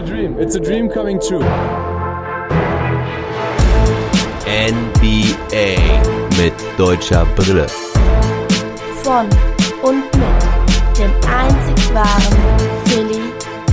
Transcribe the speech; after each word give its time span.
a 0.00 0.02
dream. 0.02 0.38
It's 0.38 0.54
a 0.54 0.60
dream 0.60 0.88
coming 0.88 1.20
true. 1.20 1.44
NBA 4.46 5.76
mit 6.38 6.54
deutscher 6.78 7.26
Brille. 7.36 7.66
Von 9.02 9.28
und 9.82 10.04
mit 10.16 10.98
dem 10.98 11.10
einzig 11.28 11.94
wahren 11.94 12.38
Philly 12.86 13.20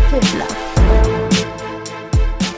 Fiddler. 0.09 0.47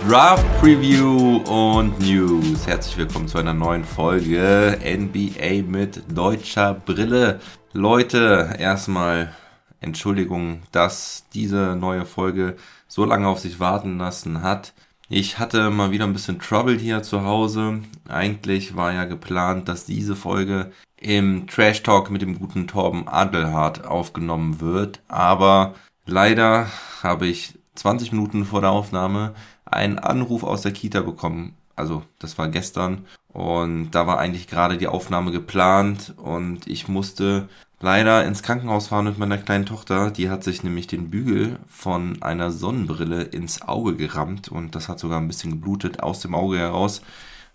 Draft 0.08 0.46
Preview 0.60 1.38
und 1.48 2.00
News. 2.00 2.66
Herzlich 2.66 2.98
willkommen 2.98 3.28
zu 3.28 3.38
einer 3.38 3.54
neuen 3.54 3.84
Folge 3.84 4.80
NBA 4.84 5.70
mit 5.70 6.02
deutscher 6.12 6.74
Brille. 6.74 7.40
Leute, 7.74 8.56
erstmal 8.58 9.32
Entschuldigung, 9.80 10.64
dass 10.72 11.26
diese 11.34 11.76
neue 11.76 12.06
Folge 12.06 12.56
so 12.90 13.06
lange 13.06 13.30
auf 13.30 13.40
sich 13.40 13.62
warten 13.62 13.98
lassen 13.98 14.42
hat. 14.42 14.74
Ich 15.08 15.40
hatte 15.40 15.70
mal 15.70 15.92
wieder 15.92 16.06
ein 16.06 16.14
bisschen 16.14 16.40
Trouble 16.40 16.78
hier 16.78 17.02
zu 17.02 17.24
Hause. 17.24 17.82
Eigentlich 18.10 18.76
war 18.76 18.92
ja 18.92 19.06
geplant, 19.06 19.70
dass 19.70 19.86
diese 19.86 20.16
Folge 20.16 20.72
im 20.98 21.48
Trash 21.48 21.82
Talk 21.84 22.12
mit 22.12 22.22
dem 22.22 22.38
guten 22.38 22.68
Torben 22.68 23.08
Adelhardt 23.08 23.86
aufgenommen 23.86 24.60
wird. 24.60 25.00
Aber 25.08 25.76
leider 26.06 26.68
habe 27.02 27.28
ich 27.28 27.58
20 27.76 28.12
Minuten 28.12 28.44
vor 28.46 28.62
der 28.62 28.72
Aufnahme 28.72 29.34
einen 29.66 30.00
Anruf 30.00 30.44
aus 30.44 30.62
der 30.62 30.74
Kita 30.74 31.02
bekommen. 31.02 31.56
Also 31.76 32.04
das 32.20 32.38
war 32.38 32.50
gestern 32.50 33.06
und 33.32 33.92
da 33.92 34.06
war 34.06 34.20
eigentlich 34.20 34.48
gerade 34.48 34.78
die 34.78 34.88
Aufnahme 34.88 35.32
geplant 35.32 36.14
und 36.18 36.68
ich 36.68 36.90
musste 36.90 37.48
leider 37.80 38.26
ins 38.26 38.44
Krankenhaus 38.44 38.88
fahren 38.88 39.06
mit 39.06 39.18
meiner 39.18 39.38
kleinen 39.38 39.66
Tochter. 39.66 40.12
Die 40.12 40.30
hat 40.30 40.44
sich 40.44 40.64
nämlich 40.64 40.88
den 40.88 41.10
Bügel 41.10 41.60
von 41.68 42.22
einer 42.22 42.52
Sonnenbrille 42.52 43.24
ins 43.24 43.62
Auge 43.62 43.96
gerammt 43.96 44.50
und 44.50 44.76
das 44.76 44.90
hat 44.90 45.00
sogar 45.00 45.20
ein 45.20 45.28
bisschen 45.28 45.52
geblutet 45.52 46.02
aus 46.04 46.22
dem 46.22 46.36
Auge 46.36 46.58
heraus. 46.58 47.02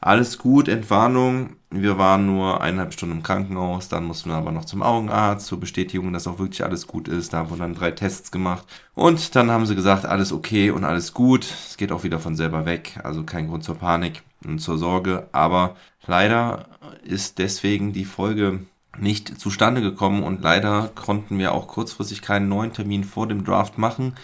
Alles 0.00 0.36
gut, 0.36 0.68
Entwarnung. 0.68 1.56
Wir 1.70 1.96
waren 1.96 2.26
nur 2.26 2.60
eineinhalb 2.60 2.92
Stunden 2.92 3.16
im 3.16 3.22
Krankenhaus, 3.22 3.88
dann 3.88 4.04
mussten 4.04 4.28
wir 4.28 4.36
aber 4.36 4.52
noch 4.52 4.66
zum 4.66 4.82
Augenarzt 4.82 5.46
zur 5.46 5.58
Bestätigung, 5.58 6.12
dass 6.12 6.26
auch 6.26 6.38
wirklich 6.38 6.62
alles 6.62 6.86
gut 6.86 7.08
ist. 7.08 7.32
Da 7.32 7.48
wurden 7.48 7.60
dann 7.60 7.74
drei 7.74 7.90
Tests 7.90 8.30
gemacht 8.30 8.66
und 8.94 9.34
dann 9.34 9.50
haben 9.50 9.64
sie 9.64 9.74
gesagt, 9.74 10.04
alles 10.04 10.30
okay 10.30 10.70
und 10.70 10.84
alles 10.84 11.14
gut. 11.14 11.44
Es 11.44 11.78
geht 11.78 11.90
auch 11.90 12.04
wieder 12.04 12.18
von 12.18 12.36
selber 12.36 12.66
weg, 12.66 13.00
also 13.02 13.24
kein 13.24 13.48
Grund 13.48 13.64
zur 13.64 13.76
Panik 13.76 14.22
und 14.44 14.58
zur 14.58 14.76
Sorge. 14.76 15.26
Aber 15.32 15.74
leider 16.06 16.66
ist 17.02 17.38
deswegen 17.38 17.94
die 17.94 18.04
Folge 18.04 18.60
nicht 18.98 19.40
zustande 19.40 19.80
gekommen 19.80 20.22
und 20.22 20.42
leider 20.42 20.90
konnten 20.94 21.38
wir 21.38 21.52
auch 21.52 21.68
kurzfristig 21.68 22.22
keinen 22.22 22.48
neuen 22.48 22.72
Termin 22.72 23.04
vor 23.04 23.26
dem 23.26 23.44
Draft 23.44 23.78
machen, 23.78 24.14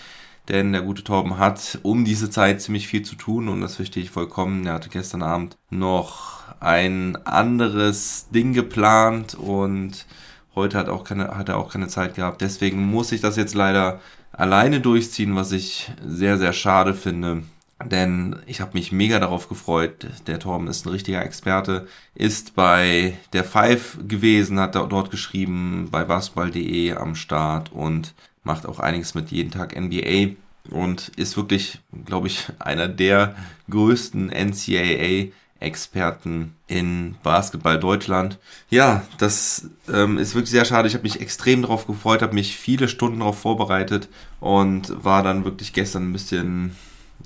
denn 0.48 0.72
der 0.72 0.82
gute 0.82 1.04
Torben 1.04 1.38
hat 1.38 1.78
um 1.82 2.04
diese 2.04 2.30
Zeit 2.30 2.60
ziemlich 2.60 2.88
viel 2.88 3.02
zu 3.02 3.14
tun 3.14 3.48
und 3.48 3.60
das 3.60 3.76
verstehe 3.76 4.02
ich 4.02 4.10
vollkommen. 4.10 4.66
Er 4.66 4.74
hatte 4.74 4.88
gestern 4.88 5.22
Abend 5.22 5.56
noch 5.70 6.40
ein 6.60 7.16
anderes 7.24 8.28
Ding 8.30 8.52
geplant 8.52 9.34
und 9.34 10.06
heute 10.54 10.78
hat, 10.78 10.88
auch 10.88 11.04
keine, 11.04 11.36
hat 11.36 11.48
er 11.48 11.56
auch 11.56 11.72
keine 11.72 11.88
Zeit 11.88 12.14
gehabt. 12.14 12.40
Deswegen 12.40 12.84
muss 12.86 13.12
ich 13.12 13.20
das 13.20 13.36
jetzt 13.36 13.54
leider 13.54 14.00
alleine 14.32 14.80
durchziehen, 14.80 15.36
was 15.36 15.52
ich 15.52 15.90
sehr, 16.04 16.38
sehr 16.38 16.52
schade 16.52 16.94
finde. 16.94 17.42
Denn 17.84 18.36
ich 18.46 18.60
habe 18.60 18.74
mich 18.74 18.92
mega 18.92 19.18
darauf 19.18 19.48
gefreut. 19.48 20.06
Der 20.26 20.38
Torben 20.38 20.68
ist 20.68 20.84
ein 20.84 20.90
richtiger 20.90 21.24
Experte, 21.24 21.86
ist 22.14 22.54
bei 22.54 23.16
der 23.32 23.44
Five 23.44 23.98
gewesen, 24.06 24.60
hat 24.60 24.74
dort 24.74 25.10
geschrieben, 25.10 25.88
bei 25.90 26.04
basketball.de 26.04 26.92
am 26.92 27.14
Start 27.14 27.72
und 27.72 28.14
macht 28.44 28.66
auch 28.66 28.80
einiges 28.80 29.14
mit 29.14 29.30
jeden 29.30 29.50
Tag 29.50 29.78
NBA 29.78 30.34
und 30.70 31.08
ist 31.16 31.36
wirklich, 31.36 31.78
glaube 32.04 32.26
ich, 32.26 32.48
einer 32.58 32.88
der 32.88 33.34
größten 33.70 34.28
NCAA 34.28 35.32
Experten 35.60 36.54
in 36.68 37.16
Basketball 37.22 37.78
Deutschland. 37.78 38.38
Ja, 38.70 39.02
das 39.18 39.68
ähm, 39.92 40.16
ist 40.16 40.34
wirklich 40.34 40.50
sehr 40.50 40.64
schade. 40.64 40.88
Ich 40.88 40.94
habe 40.94 41.02
mich 41.02 41.20
extrem 41.20 41.60
darauf 41.62 41.86
gefreut, 41.86 42.22
habe 42.22 42.34
mich 42.34 42.56
viele 42.56 42.88
Stunden 42.88 43.18
darauf 43.18 43.38
vorbereitet 43.38 44.08
und 44.40 45.04
war 45.04 45.22
dann 45.22 45.44
wirklich 45.44 45.74
gestern 45.74 46.08
ein 46.08 46.12
bisschen, 46.14 46.76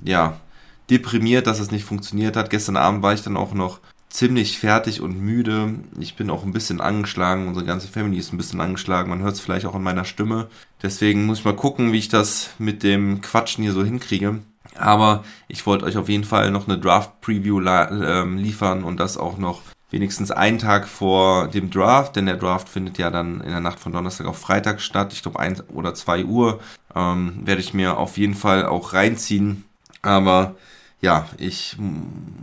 ja, 0.03 0.41
deprimiert, 0.91 1.47
dass 1.47 1.61
es 1.61 1.71
nicht 1.71 1.85
funktioniert 1.85 2.37
hat. 2.37 2.51
Gestern 2.51 2.77
Abend 2.77 3.03
war 3.03 3.15
ich 3.15 3.23
dann 3.23 3.37
auch 3.37 3.55
noch 3.55 3.81
ziemlich 4.11 4.59
fertig 4.59 5.01
und 5.01 5.21
müde. 5.21 5.75
Ich 5.99 6.15
bin 6.15 6.31
auch 6.31 6.45
ein 6.45 6.53
bisschen 6.53 6.81
angeschlagen. 6.81 7.49
Unsere 7.49 7.67
ganze 7.67 7.89
Family 7.89 8.19
ist 8.19 8.33
ein 8.33 8.37
bisschen 8.37 8.61
angeschlagen. 8.61 9.11
Man 9.11 9.23
hört 9.23 9.35
es 9.35 9.41
vielleicht 9.41 9.67
auch 9.67 9.75
in 9.75 9.83
meiner 9.83 10.05
Stimme. 10.05 10.49
Deswegen 10.83 11.27
muss 11.27 11.41
ich 11.41 11.45
mal 11.45 11.57
gucken, 11.57 11.93
wie 11.93 11.99
ich 11.99 12.09
das 12.09 12.51
mit 12.59 12.83
dem 12.83 13.21
Quatschen 13.23 13.65
hier 13.65 13.73
so 13.73 13.85
hinkriege. 13.85 14.41
Aber 14.77 15.25
ich 15.49 15.67
wollte 15.67 15.85
euch 15.85 15.97
auf 15.97 16.09
jeden 16.09 16.25
Fall 16.25 16.51
noch 16.51 16.69
eine 16.69 16.79
Draft-Preview 16.79 17.61
ähm, 17.61 18.39
liefern 18.39 18.85
und 18.85 18.99
das 18.99 19.17
auch 19.17 19.37
noch 19.39 19.63
wenigstens 19.91 20.31
einen 20.31 20.59
Tag 20.59 20.89
vor 20.89 21.49
dem 21.49 21.71
Draft, 21.71 22.17
denn 22.17 22.27
der 22.27 22.37
Draft 22.37 22.69
findet 22.69 22.99
ja 22.99 23.11
dann 23.11 23.41
in 23.41 23.51
der 23.51 23.61
Nacht 23.61 23.79
von 23.79 23.93
Donnerstag 23.93 24.27
auf 24.27 24.39
Freitag 24.39 24.81
statt. 24.81 25.13
Ich 25.13 25.23
glaube, 25.23 25.39
ein 25.39 25.61
oder 25.73 25.95
zwei 25.95 26.25
Uhr 26.25 26.61
ähm, 26.95 27.41
werde 27.45 27.61
ich 27.61 27.75
mir 27.75 27.97
auf 27.97 28.17
jeden 28.17 28.35
Fall 28.35 28.67
auch 28.67 28.93
reinziehen. 28.93 29.65
Aber 30.03 30.57
ja, 31.05 31.29
ich 31.37 31.77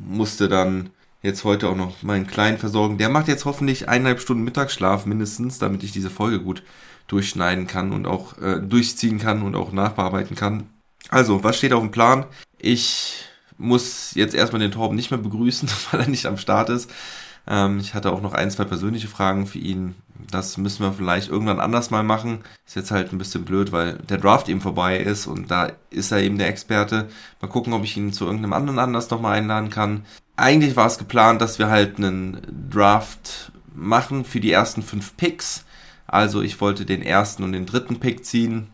musste 0.08 0.48
dann 0.48 0.92
jetzt 1.24 1.44
heute 1.44 1.68
auch 1.68 1.76
noch 1.76 2.04
meinen 2.04 2.28
Kleinen 2.28 2.60
versorgen. 2.60 3.00
Der 3.00 3.10
macht 3.10 3.28
jetzt 3.28 3.46
hoffentlich 3.46 3.90
eineinhalb 3.90 4.22
Stunden 4.22 4.44
Mittagsschlaf 4.44 5.08
mindestens, 5.08 5.58
damit 5.58 5.82
ich 5.82 5.92
diese 5.92 6.12
Folge 6.12 6.40
gut 6.40 6.62
durchschneiden 7.08 7.66
kann 7.66 7.92
und 7.92 8.06
auch 8.06 8.38
äh, 8.38 8.62
durchziehen 8.62 9.18
kann 9.18 9.42
und 9.42 9.56
auch 9.56 9.72
nachbearbeiten 9.72 10.36
kann. 10.36 10.70
Also, 11.10 11.44
was 11.44 11.58
steht 11.58 11.74
auf 11.74 11.82
dem 11.82 11.90
Plan? 11.90 12.28
Ich 12.60 13.26
muss 13.58 14.14
jetzt 14.14 14.36
erstmal 14.36 14.62
den 14.62 14.72
Torben 14.72 14.96
nicht 14.96 15.10
mehr 15.10 15.20
begrüßen, 15.20 15.68
weil 15.92 16.02
er 16.02 16.08
nicht 16.08 16.28
am 16.28 16.38
Start 16.38 16.70
ist. 16.70 16.92
Ähm, 17.48 17.80
ich 17.80 17.94
hatte 17.94 18.12
auch 18.12 18.22
noch 18.22 18.34
ein, 18.34 18.52
zwei 18.52 18.66
persönliche 18.66 19.08
Fragen 19.08 19.48
für 19.48 19.60
ihn. 19.60 19.96
Das 20.30 20.58
müssen 20.58 20.84
wir 20.84 20.94
vielleicht 20.94 21.30
irgendwann 21.30 21.60
anders 21.60 21.90
mal 21.90 22.04
machen. 22.04 22.40
Ist 22.66 22.76
jetzt 22.76 22.92
halt 22.92 23.12
ein 23.12 23.18
bisschen 23.18 23.46
blöd, 23.46 23.72
weil 23.72 23.98
der 24.10 24.18
Draft 24.18 24.50
eben 24.50 24.62
vorbei 24.62 24.98
ist 25.00 25.28
und 25.28 25.50
da 25.50 25.72
ist 25.90 26.12
er 26.12 26.22
eben 26.22 26.38
der 26.38 26.48
Experte. 26.48 27.10
Mal 27.42 27.48
gucken, 27.48 27.74
ob 27.74 27.84
ich 27.84 27.98
ihn 27.98 28.14
zu 28.14 28.26
irgendeinem 28.26 28.54
anderen 28.54 28.80
Anlass 28.80 29.10
nochmal 29.10 29.38
einladen 29.38 29.70
kann. 29.70 30.06
Eigentlich 30.36 30.76
war 30.76 30.88
es 30.88 30.98
geplant, 30.98 31.42
dass 31.42 31.60
wir 31.60 31.70
halt 31.70 31.98
einen 31.98 32.68
Draft 32.70 33.52
machen 33.74 34.26
für 34.26 34.40
die 34.40 34.52
ersten 34.52 34.84
fünf 34.84 35.18
Picks. 35.18 35.66
Also 36.08 36.42
ich 36.42 36.60
wollte 36.62 36.86
den 36.86 37.02
ersten 37.02 37.44
und 37.44 37.54
den 37.54 37.66
dritten 37.66 38.00
Pick 38.00 38.26
ziehen. 38.26 38.68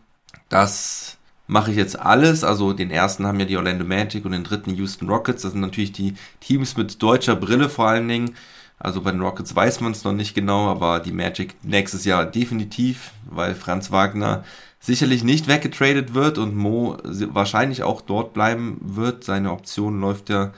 Das 0.48 1.18
mache 1.46 1.70
ich 1.70 1.76
jetzt 1.76 1.98
alles. 1.98 2.44
Also 2.44 2.72
den 2.72 2.90
ersten 2.90 3.26
haben 3.26 3.40
ja 3.40 3.46
die 3.46 3.56
Orlando 3.56 3.84
Magic 3.84 4.24
und 4.24 4.32
den 4.32 4.44
dritten 4.44 4.74
Houston 4.74 5.08
Rockets. 5.08 5.42
Das 5.42 5.52
sind 5.52 5.60
natürlich 5.60 5.92
die 5.92 6.14
Teams 6.40 6.76
mit 6.76 7.02
deutscher 7.02 7.36
Brille 7.36 7.68
vor 7.68 7.88
allen 7.88 8.08
Dingen. 8.08 8.34
Also 8.78 9.02
bei 9.02 9.10
den 9.10 9.20
Rockets 9.20 9.54
weiß 9.54 9.80
man 9.80 9.92
es 9.92 10.04
noch 10.04 10.12
nicht 10.12 10.34
genau, 10.34 10.68
aber 10.68 11.00
die 11.00 11.12
Magic 11.12 11.56
nächstes 11.62 12.04
Jahr 12.04 12.24
definitiv, 12.24 13.12
weil 13.28 13.54
Franz 13.54 13.90
Wagner 13.90 14.44
sicherlich 14.80 15.24
nicht 15.24 15.48
weggetradet 15.48 16.14
wird 16.14 16.38
und 16.38 16.54
Mo 16.54 16.96
wahrscheinlich 17.04 17.82
auch 17.82 18.00
dort 18.00 18.32
bleiben 18.34 18.78
wird. 18.80 19.24
Seine 19.24 19.50
Option 19.52 20.00
läuft 20.00 20.30
ja 20.30 20.52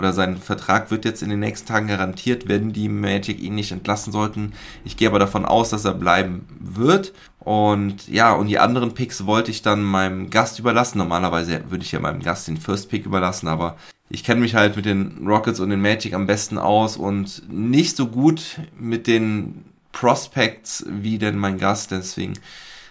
oder 0.00 0.14
sein 0.14 0.38
Vertrag 0.38 0.90
wird 0.90 1.04
jetzt 1.04 1.22
in 1.22 1.28
den 1.28 1.40
nächsten 1.40 1.68
Tagen 1.68 1.88
garantiert, 1.88 2.48
wenn 2.48 2.72
die 2.72 2.88
Magic 2.88 3.38
ihn 3.38 3.54
nicht 3.54 3.70
entlassen 3.70 4.14
sollten. 4.14 4.54
Ich 4.82 4.96
gehe 4.96 5.08
aber 5.08 5.18
davon 5.18 5.44
aus, 5.44 5.68
dass 5.68 5.84
er 5.84 5.92
bleiben 5.92 6.46
wird. 6.58 7.12
Und 7.38 8.08
ja, 8.08 8.32
und 8.32 8.46
die 8.46 8.58
anderen 8.58 8.94
Picks 8.94 9.26
wollte 9.26 9.50
ich 9.50 9.60
dann 9.60 9.82
meinem 9.82 10.30
Gast 10.30 10.58
überlassen. 10.58 10.96
Normalerweise 10.96 11.64
würde 11.68 11.84
ich 11.84 11.92
ja 11.92 12.00
meinem 12.00 12.22
Gast 12.22 12.48
den 12.48 12.56
First 12.56 12.88
Pick 12.88 13.04
überlassen, 13.04 13.46
aber 13.46 13.76
ich 14.08 14.24
kenne 14.24 14.40
mich 14.40 14.54
halt 14.54 14.74
mit 14.74 14.86
den 14.86 15.26
Rockets 15.26 15.60
und 15.60 15.68
den 15.68 15.82
Magic 15.82 16.14
am 16.14 16.26
besten 16.26 16.56
aus 16.56 16.96
und 16.96 17.42
nicht 17.52 17.94
so 17.94 18.06
gut 18.06 18.58
mit 18.78 19.06
den 19.06 19.66
Prospects 19.92 20.86
wie 20.88 21.18
denn 21.18 21.36
mein 21.36 21.58
Gast. 21.58 21.90
Deswegen 21.90 22.38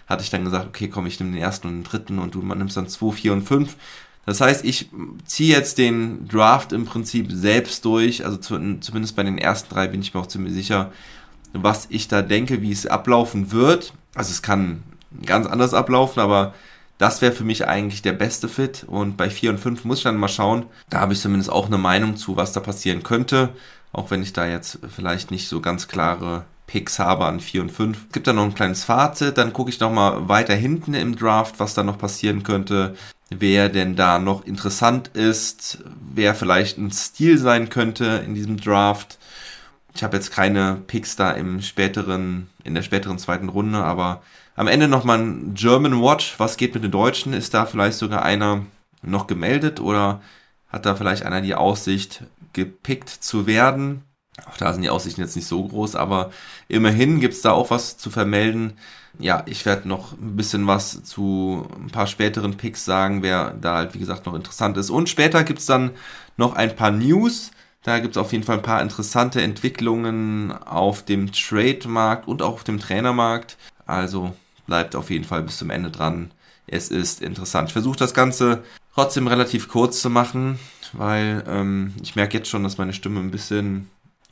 hatte 0.06 0.22
ich 0.22 0.30
dann 0.30 0.44
gesagt, 0.44 0.68
okay, 0.68 0.86
komm, 0.86 1.06
ich 1.06 1.18
nehme 1.18 1.32
den 1.32 1.42
ersten 1.42 1.66
und 1.66 1.74
den 1.74 1.84
dritten 1.84 2.20
und 2.20 2.36
du 2.36 2.42
nimmst 2.42 2.76
dann 2.76 2.86
zwei, 2.86 3.10
vier 3.10 3.32
und 3.32 3.42
fünf. 3.42 3.74
Das 4.30 4.40
heißt, 4.40 4.64
ich 4.64 4.88
ziehe 5.24 5.56
jetzt 5.56 5.76
den 5.76 6.28
Draft 6.28 6.72
im 6.72 6.84
Prinzip 6.84 7.32
selbst 7.32 7.84
durch. 7.84 8.24
Also 8.24 8.36
zu, 8.36 8.78
zumindest 8.78 9.16
bei 9.16 9.24
den 9.24 9.38
ersten 9.38 9.74
drei 9.74 9.88
bin 9.88 10.02
ich 10.02 10.14
mir 10.14 10.20
auch 10.20 10.28
ziemlich 10.28 10.54
sicher, 10.54 10.92
was 11.52 11.88
ich 11.90 12.06
da 12.06 12.22
denke, 12.22 12.62
wie 12.62 12.70
es 12.70 12.86
ablaufen 12.86 13.50
wird. 13.50 13.92
Also 14.14 14.30
es 14.30 14.40
kann 14.40 14.84
ganz 15.26 15.48
anders 15.48 15.74
ablaufen, 15.74 16.20
aber 16.20 16.54
das 16.96 17.22
wäre 17.22 17.32
für 17.32 17.42
mich 17.42 17.66
eigentlich 17.66 18.02
der 18.02 18.12
beste 18.12 18.48
Fit. 18.48 18.84
Und 18.86 19.16
bei 19.16 19.30
4 19.30 19.50
und 19.50 19.58
5 19.58 19.84
muss 19.84 19.98
ich 19.98 20.04
dann 20.04 20.16
mal 20.16 20.28
schauen. 20.28 20.66
Da 20.90 21.00
habe 21.00 21.12
ich 21.12 21.20
zumindest 21.20 21.50
auch 21.50 21.66
eine 21.66 21.78
Meinung 21.78 22.16
zu, 22.16 22.36
was 22.36 22.52
da 22.52 22.60
passieren 22.60 23.02
könnte. 23.02 23.48
Auch 23.90 24.12
wenn 24.12 24.22
ich 24.22 24.32
da 24.32 24.46
jetzt 24.46 24.78
vielleicht 24.94 25.32
nicht 25.32 25.48
so 25.48 25.60
ganz 25.60 25.88
klare 25.88 26.44
Picks 26.68 27.00
habe 27.00 27.24
an 27.24 27.40
4 27.40 27.62
und 27.62 27.72
5. 27.72 27.98
Es 28.06 28.12
gibt 28.12 28.28
da 28.28 28.32
noch 28.32 28.44
ein 28.44 28.54
kleines 28.54 28.84
Fazit. 28.84 29.38
Dann 29.38 29.52
gucke 29.52 29.70
ich 29.70 29.80
noch 29.80 29.90
mal 29.90 30.28
weiter 30.28 30.54
hinten 30.54 30.94
im 30.94 31.16
Draft, 31.16 31.58
was 31.58 31.74
da 31.74 31.82
noch 31.82 31.98
passieren 31.98 32.44
könnte 32.44 32.94
wer 33.30 33.68
denn 33.68 33.96
da 33.96 34.18
noch 34.18 34.44
interessant 34.44 35.08
ist, 35.08 35.78
wer 36.12 36.34
vielleicht 36.34 36.78
ein 36.78 36.90
Stil 36.90 37.38
sein 37.38 37.68
könnte 37.70 38.22
in 38.26 38.34
diesem 38.34 38.56
Draft. 38.56 39.18
Ich 39.94 40.04
habe 40.04 40.16
jetzt 40.16 40.32
keine 40.32 40.82
Picks 40.86 41.16
da 41.16 41.30
im 41.30 41.62
späteren, 41.62 42.48
in 42.64 42.74
der 42.74 42.82
späteren 42.82 43.18
zweiten 43.18 43.48
Runde, 43.48 43.78
aber 43.78 44.22
am 44.56 44.68
Ende 44.68 44.88
nochmal 44.88 45.18
ein 45.18 45.54
German 45.54 46.02
Watch. 46.02 46.34
Was 46.38 46.56
geht 46.56 46.74
mit 46.74 46.84
den 46.84 46.90
Deutschen? 46.90 47.32
Ist 47.32 47.54
da 47.54 47.66
vielleicht 47.66 47.98
sogar 47.98 48.22
einer 48.22 48.66
noch 49.02 49.26
gemeldet 49.26 49.80
oder 49.80 50.20
hat 50.68 50.86
da 50.86 50.94
vielleicht 50.94 51.24
einer 51.24 51.40
die 51.40 51.54
Aussicht, 51.54 52.24
gepickt 52.52 53.08
zu 53.08 53.46
werden? 53.46 54.02
Auch 54.46 54.56
da 54.56 54.72
sind 54.72 54.82
die 54.82 54.90
Aussichten 54.90 55.20
jetzt 55.20 55.36
nicht 55.36 55.48
so 55.48 55.66
groß, 55.66 55.96
aber 55.96 56.30
immerhin 56.68 57.20
gibt's 57.20 57.42
da 57.42 57.52
auch 57.52 57.70
was 57.70 57.98
zu 57.98 58.10
vermelden. 58.10 58.74
Ja, 59.20 59.42
ich 59.46 59.66
werde 59.66 59.86
noch 59.86 60.12
ein 60.12 60.36
bisschen 60.36 60.66
was 60.66 61.04
zu 61.04 61.68
ein 61.76 61.90
paar 61.90 62.06
späteren 62.06 62.56
Picks 62.56 62.86
sagen, 62.86 63.22
wer 63.22 63.50
da 63.50 63.76
halt, 63.76 63.94
wie 63.94 63.98
gesagt, 63.98 64.24
noch 64.24 64.34
interessant 64.34 64.78
ist. 64.78 64.88
Und 64.88 65.10
später 65.10 65.44
gibt's 65.44 65.66
dann 65.66 65.90
noch 66.38 66.54
ein 66.54 66.74
paar 66.74 66.90
News. 66.90 67.50
Da 67.82 67.98
gibt's 67.98 68.16
auf 68.16 68.32
jeden 68.32 68.44
Fall 68.44 68.56
ein 68.56 68.62
paar 68.62 68.80
interessante 68.80 69.42
Entwicklungen 69.42 70.52
auf 70.52 71.04
dem 71.04 71.32
Trade-Markt 71.32 72.28
und 72.28 72.40
auch 72.40 72.54
auf 72.54 72.64
dem 72.64 72.80
Trainermarkt. 72.80 73.58
Also 73.86 74.34
bleibt 74.66 74.96
auf 74.96 75.10
jeden 75.10 75.24
Fall 75.24 75.42
bis 75.42 75.58
zum 75.58 75.68
Ende 75.70 75.90
dran. 75.90 76.30
Es 76.66 76.88
ist 76.88 77.20
interessant. 77.20 77.68
Ich 77.68 77.72
versuche 77.74 77.98
das 77.98 78.14
Ganze 78.14 78.62
trotzdem 78.94 79.26
relativ 79.26 79.68
kurz 79.68 80.00
zu 80.00 80.08
machen, 80.08 80.58
weil 80.92 81.44
ähm, 81.46 81.94
ich 82.02 82.16
merke 82.16 82.38
jetzt 82.38 82.48
schon, 82.48 82.62
dass 82.62 82.78
meine 82.78 82.92
Stimme 82.94 83.20
ein 83.20 83.30
bisschen 83.30 83.90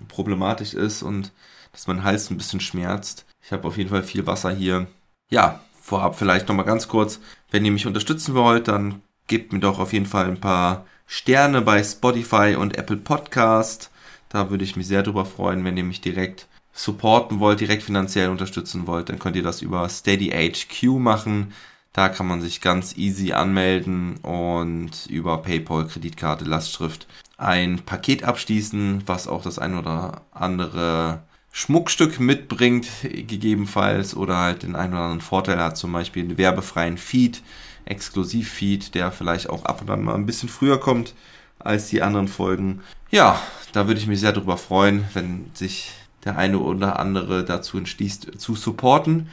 problematisch 0.08 0.72
ist 0.72 1.02
und 1.02 1.32
dass 1.78 1.86
mein 1.86 2.02
Hals 2.02 2.28
ein 2.28 2.36
bisschen 2.36 2.58
schmerzt. 2.58 3.24
Ich 3.40 3.52
habe 3.52 3.68
auf 3.68 3.76
jeden 3.76 3.90
Fall 3.90 4.02
viel 4.02 4.26
Wasser 4.26 4.50
hier. 4.50 4.88
Ja, 5.30 5.60
vorab 5.80 6.18
vielleicht 6.18 6.48
nochmal 6.48 6.64
ganz 6.64 6.88
kurz, 6.88 7.20
wenn 7.52 7.64
ihr 7.64 7.70
mich 7.70 7.86
unterstützen 7.86 8.34
wollt, 8.34 8.66
dann 8.66 9.00
gebt 9.28 9.52
mir 9.52 9.60
doch 9.60 9.78
auf 9.78 9.92
jeden 9.92 10.06
Fall 10.06 10.26
ein 10.26 10.40
paar 10.40 10.86
Sterne 11.06 11.62
bei 11.62 11.84
Spotify 11.84 12.56
und 12.58 12.76
Apple 12.76 12.96
Podcast. 12.96 13.92
Da 14.28 14.50
würde 14.50 14.64
ich 14.64 14.74
mich 14.74 14.88
sehr 14.88 15.04
drüber 15.04 15.24
freuen, 15.24 15.64
wenn 15.64 15.76
ihr 15.76 15.84
mich 15.84 16.00
direkt 16.00 16.48
supporten 16.72 17.38
wollt, 17.38 17.60
direkt 17.60 17.84
finanziell 17.84 18.30
unterstützen 18.30 18.88
wollt, 18.88 19.08
dann 19.08 19.20
könnt 19.20 19.36
ihr 19.36 19.44
das 19.44 19.62
über 19.62 19.88
Steady 19.88 20.30
HQ 20.30 20.98
machen. 20.98 21.52
Da 21.92 22.08
kann 22.08 22.26
man 22.26 22.40
sich 22.40 22.60
ganz 22.60 22.96
easy 22.96 23.34
anmelden 23.34 24.16
und 24.18 25.06
über 25.08 25.38
PayPal, 25.38 25.86
Kreditkarte, 25.86 26.44
Lastschrift 26.44 27.06
ein 27.36 27.78
Paket 27.84 28.24
abschließen, 28.24 29.04
was 29.06 29.28
auch 29.28 29.42
das 29.42 29.60
ein 29.60 29.76
oder 29.76 30.22
andere 30.32 31.22
Schmuckstück 31.52 32.20
mitbringt, 32.20 32.86
gegebenenfalls, 33.02 34.16
oder 34.16 34.36
halt 34.38 34.62
den 34.62 34.76
einen 34.76 34.92
oder 34.92 35.02
anderen 35.02 35.20
Vorteil 35.20 35.58
hat, 35.58 35.76
zum 35.76 35.92
Beispiel 35.92 36.24
einen 36.24 36.38
werbefreien 36.38 36.98
Feed, 36.98 37.42
Exklusiv-Feed, 37.84 38.94
der 38.94 39.10
vielleicht 39.10 39.48
auch 39.48 39.64
ab 39.64 39.80
und 39.80 39.90
an 39.90 40.04
mal 40.04 40.14
ein 40.14 40.26
bisschen 40.26 40.48
früher 40.48 40.78
kommt 40.78 41.14
als 41.58 41.88
die 41.88 42.02
anderen 42.02 42.28
Folgen. 42.28 42.80
Ja, 43.10 43.40
da 43.72 43.86
würde 43.86 44.00
ich 44.00 44.06
mich 44.06 44.20
sehr 44.20 44.32
darüber 44.32 44.56
freuen, 44.56 45.04
wenn 45.14 45.50
sich 45.54 45.90
der 46.24 46.36
eine 46.36 46.58
oder 46.58 46.98
andere 46.98 47.44
dazu 47.44 47.78
entschließt, 47.78 48.38
zu 48.38 48.54
supporten. 48.54 49.28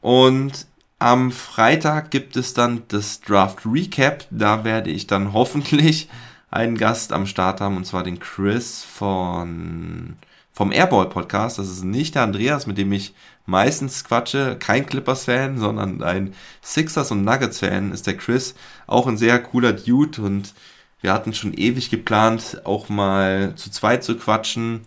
Und 0.00 0.66
am 0.98 1.30
Freitag 1.30 2.10
gibt 2.10 2.36
es 2.36 2.54
dann 2.54 2.82
das 2.88 3.20
Draft 3.20 3.60
Recap. 3.64 4.26
Da 4.30 4.64
werde 4.64 4.90
ich 4.90 5.06
dann 5.06 5.32
hoffentlich 5.32 6.08
einen 6.50 6.78
Gast 6.78 7.12
am 7.12 7.26
Start 7.26 7.60
haben, 7.60 7.76
und 7.76 7.84
zwar 7.84 8.02
den 8.02 8.18
Chris 8.18 8.82
von, 8.82 10.16
vom 10.58 10.72
Airball 10.72 11.08
Podcast. 11.08 11.60
Das 11.60 11.68
ist 11.68 11.84
nicht 11.84 12.16
der 12.16 12.22
Andreas, 12.22 12.66
mit 12.66 12.78
dem 12.78 12.90
ich 12.90 13.14
meistens 13.46 14.02
quatsche. 14.02 14.56
Kein 14.58 14.86
Clippers-Fan, 14.86 15.56
sondern 15.56 16.02
ein 16.02 16.34
Sixers- 16.62 17.12
und 17.12 17.22
Nuggets-Fan 17.22 17.92
ist 17.92 18.08
der 18.08 18.16
Chris. 18.16 18.56
Auch 18.88 19.06
ein 19.06 19.16
sehr 19.16 19.38
cooler 19.38 19.72
Dude 19.72 20.20
und 20.20 20.54
wir 21.00 21.12
hatten 21.12 21.32
schon 21.32 21.54
ewig 21.54 21.90
geplant, 21.90 22.62
auch 22.64 22.88
mal 22.88 23.54
zu 23.54 23.70
zweit 23.70 24.02
zu 24.02 24.16
quatschen. 24.16 24.80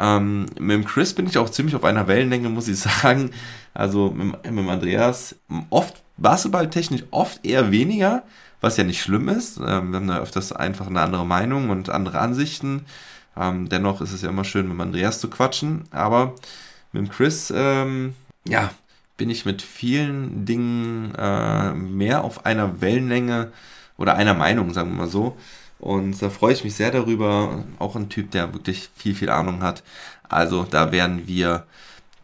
Ähm, 0.00 0.46
mit 0.58 0.74
dem 0.74 0.84
Chris 0.84 1.14
bin 1.14 1.28
ich 1.28 1.38
auch 1.38 1.48
ziemlich 1.48 1.76
auf 1.76 1.84
einer 1.84 2.08
Wellenlänge, 2.08 2.48
muss 2.48 2.66
ich 2.66 2.80
sagen. 2.80 3.30
Also 3.72 4.10
mit, 4.10 4.32
mit 4.32 4.46
dem 4.46 4.68
Andreas 4.68 5.36
oft 5.70 6.02
basketballtechnisch 6.16 7.04
oft 7.12 7.46
eher 7.46 7.70
weniger, 7.70 8.24
was 8.60 8.76
ja 8.78 8.82
nicht 8.82 9.00
schlimm 9.00 9.28
ist. 9.28 9.58
Ähm, 9.58 9.92
wir 9.92 10.00
haben 10.00 10.08
da 10.08 10.18
öfters 10.18 10.50
einfach 10.50 10.88
eine 10.88 11.02
andere 11.02 11.24
Meinung 11.24 11.70
und 11.70 11.88
andere 11.88 12.18
Ansichten. 12.18 12.84
Ähm, 13.36 13.68
dennoch 13.68 14.00
ist 14.00 14.12
es 14.12 14.22
ja 14.22 14.28
immer 14.28 14.44
schön, 14.44 14.68
mit 14.68 14.80
Andreas 14.80 15.20
zu 15.20 15.28
quatschen. 15.28 15.84
Aber 15.90 16.34
mit 16.92 17.10
Chris, 17.10 17.52
ähm, 17.54 18.14
ja, 18.46 18.70
bin 19.16 19.30
ich 19.30 19.44
mit 19.44 19.62
vielen 19.62 20.44
Dingen 20.44 21.14
äh, 21.16 21.72
mehr 21.72 22.24
auf 22.24 22.46
einer 22.46 22.80
Wellenlänge 22.80 23.52
oder 23.96 24.16
einer 24.16 24.34
Meinung, 24.34 24.72
sagen 24.72 24.90
wir 24.90 24.98
mal 24.98 25.08
so. 25.08 25.36
Und 25.78 26.20
da 26.22 26.30
freue 26.30 26.52
ich 26.52 26.64
mich 26.64 26.74
sehr 26.74 26.90
darüber. 26.90 27.64
Auch 27.78 27.96
ein 27.96 28.08
Typ, 28.08 28.30
der 28.30 28.54
wirklich 28.54 28.90
viel, 28.96 29.14
viel 29.14 29.30
Ahnung 29.30 29.62
hat. 29.62 29.82
Also 30.28 30.64
da 30.64 30.92
werden 30.92 31.26
wir 31.26 31.66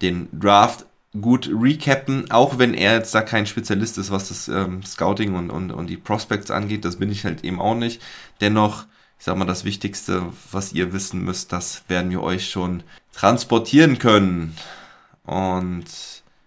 den 0.03 0.29
Draft 0.33 0.87
gut 1.21 1.51
recappen, 1.53 2.31
auch 2.31 2.59
wenn 2.59 2.73
er 2.73 2.95
jetzt 2.95 3.15
da 3.15 3.23
kein 3.23 3.47
Spezialist 3.47 3.99
ist, 3.99 4.11
was 4.11 4.29
das 4.29 4.49
ähm, 4.49 4.83
Scouting 4.85 5.35
und, 5.35 5.51
und, 5.51 5.73
und 5.73 5.89
die 5.89 5.97
Prospects 5.97 6.51
angeht. 6.51 6.85
Das 6.85 6.97
bin 6.97 7.11
ich 7.11 7.25
halt 7.25 7.45
eben 7.45 7.61
auch 7.61 7.75
nicht. 7.75 8.01
Dennoch, 8.41 8.87
ich 9.21 9.25
sag 9.25 9.37
mal, 9.37 9.45
das 9.45 9.65
Wichtigste, 9.65 10.25
was 10.51 10.73
ihr 10.73 10.93
wissen 10.93 11.23
müsst, 11.23 11.53
das 11.53 11.85
werden 11.87 12.11
wir 12.11 12.23
euch 12.23 12.51
schon 12.51 12.83
transportieren 13.13 13.99
können. 13.99 14.57
Und 15.25 15.85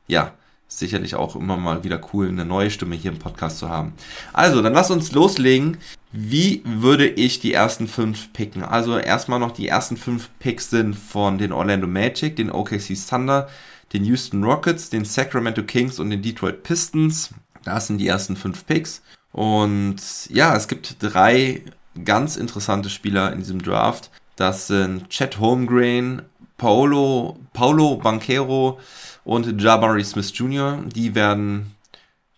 ja, 0.08 0.34
sicherlich 0.68 1.16
auch 1.16 1.38
immer 1.38 1.56
mal 1.56 1.86
wieder 1.86 2.02
cool, 2.12 2.28
eine 2.28 2.44
neue 2.44 2.72
Stimme 2.72 2.96
hier 2.96 3.12
im 3.12 3.20
Podcast 3.20 3.60
zu 3.60 3.70
haben. 3.70 3.94
Also, 4.34 4.62
dann 4.62 4.74
lass 4.74 4.92
uns 4.92 5.14
loslegen 5.14 5.78
wie 6.16 6.62
würde 6.64 7.08
ich 7.08 7.40
die 7.40 7.54
ersten 7.54 7.88
fünf 7.88 8.32
picken? 8.34 8.64
Also 8.64 9.00
erstmal 9.00 9.40
noch 9.40 9.52
die 9.52 9.68
ersten 9.68 9.98
fünf 9.98 10.30
Picks 10.38 10.70
sind 10.70 10.94
von 10.94 11.40
den 11.40 11.52
Orlando 11.52 11.88
Magic, 11.88 12.36
den 12.36 12.52
OKC 12.52 12.96
Thunder, 13.10 13.50
den 13.94 14.06
Houston 14.06 14.44
Rockets, 14.44 14.92
den 14.92 15.06
Sacramento 15.06 15.64
Kings 15.64 16.00
und 16.00 16.12
den 16.12 16.22
Detroit 16.22 16.62
Pistons. 16.62 17.32
Das 17.64 17.88
sind 17.88 17.98
die 17.98 18.08
ersten 18.08 18.36
fünf 18.36 18.68
Picks. 18.68 19.02
Und 19.32 19.98
ja, 20.30 20.56
es 20.56 20.68
gibt 20.68 20.98
drei 21.00 21.64
ganz 22.06 22.36
interessante 22.38 22.90
Spieler 22.90 23.32
in 23.34 23.40
diesem 23.40 23.62
Draft. 23.62 24.10
Das 24.36 24.68
sind 24.68 25.10
Chet 25.10 25.40
Holmgren, 25.40 26.24
Paulo, 26.58 27.38
Paulo 27.54 27.98
Banquero 27.98 28.80
und 29.24 29.62
Jabari 29.62 30.04
Smith 30.04 30.32
Jr. 30.34 30.80
Die 30.86 31.16
werden 31.16 31.76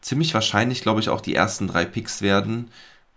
ziemlich 0.01 0.33
wahrscheinlich, 0.33 0.81
glaube 0.81 0.99
ich, 0.99 1.09
auch 1.09 1.21
die 1.21 1.35
ersten 1.35 1.67
drei 1.67 1.85
Picks 1.85 2.21
werden. 2.21 2.69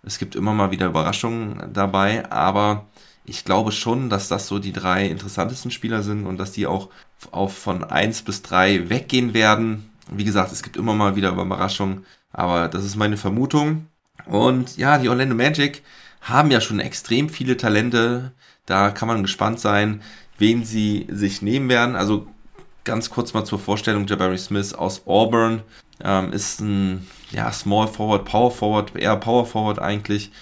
Es 0.02 0.18
gibt 0.18 0.36
immer 0.36 0.54
mal 0.54 0.70
wieder 0.70 0.86
Überraschungen 0.86 1.72
dabei, 1.72 2.30
aber 2.30 2.86
ich 3.24 3.44
glaube 3.44 3.72
schon, 3.72 4.08
dass 4.08 4.28
das 4.28 4.46
so 4.46 4.58
die 4.58 4.72
drei 4.72 5.06
interessantesten 5.06 5.70
Spieler 5.70 6.02
sind 6.02 6.24
und 6.24 6.38
dass 6.38 6.52
die 6.52 6.66
auch 6.66 6.88
auf 7.30 7.56
von 7.56 7.84
1 7.84 8.22
bis 8.22 8.42
3 8.42 8.88
weggehen 8.88 9.34
werden. 9.34 9.90
Wie 10.10 10.24
gesagt, 10.24 10.52
es 10.52 10.62
gibt 10.62 10.76
immer 10.76 10.94
mal 10.94 11.16
wieder 11.16 11.30
Überraschungen, 11.30 12.06
aber 12.32 12.68
das 12.68 12.84
ist 12.84 12.96
meine 12.96 13.16
Vermutung. 13.16 13.86
Und 14.24 14.76
ja, 14.76 14.98
die 14.98 15.08
Orlando 15.08 15.34
Magic 15.34 15.82
haben 16.20 16.50
ja 16.50 16.60
schon 16.60 16.80
extrem 16.80 17.28
viele 17.28 17.56
Talente. 17.56 18.32
Da 18.66 18.90
kann 18.90 19.08
man 19.08 19.22
gespannt 19.22 19.60
sein, 19.60 20.02
wen 20.38 20.64
sie 20.64 21.06
sich 21.10 21.42
nehmen 21.42 21.68
werden. 21.68 21.96
Also 21.96 22.26
ganz 22.84 23.10
kurz 23.10 23.34
mal 23.34 23.44
zur 23.44 23.58
Vorstellung, 23.58 24.06
Jabari 24.06 24.38
Smith 24.38 24.74
aus 24.74 25.06
Auburn 25.06 25.62
ähm, 26.02 26.32
ist 26.32 26.60
ein 26.60 27.06
ja, 27.30 27.52
Small 27.52 27.88
Forward, 27.88 28.24
Power 28.24 28.50
Forward, 28.50 28.96
eher 28.96 29.16
Power 29.16 29.46
Forward 29.46 29.78
eigentlich. 29.78 30.32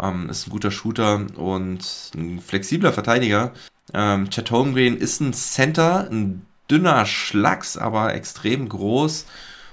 Ähm, 0.00 0.30
ist 0.30 0.46
ein 0.46 0.50
guter 0.50 0.70
Shooter 0.70 1.26
und 1.36 2.10
ein 2.14 2.40
flexibler 2.40 2.92
Verteidiger. 2.92 3.52
Ähm, 3.92 4.30
Chet 4.30 4.50
Holmgren 4.50 4.96
ist 4.96 5.20
ein 5.20 5.32
Center, 5.32 6.08
ein 6.10 6.46
dünner 6.70 7.04
Schlacks, 7.06 7.76
aber 7.76 8.14
extrem 8.14 8.68
groß 8.68 9.26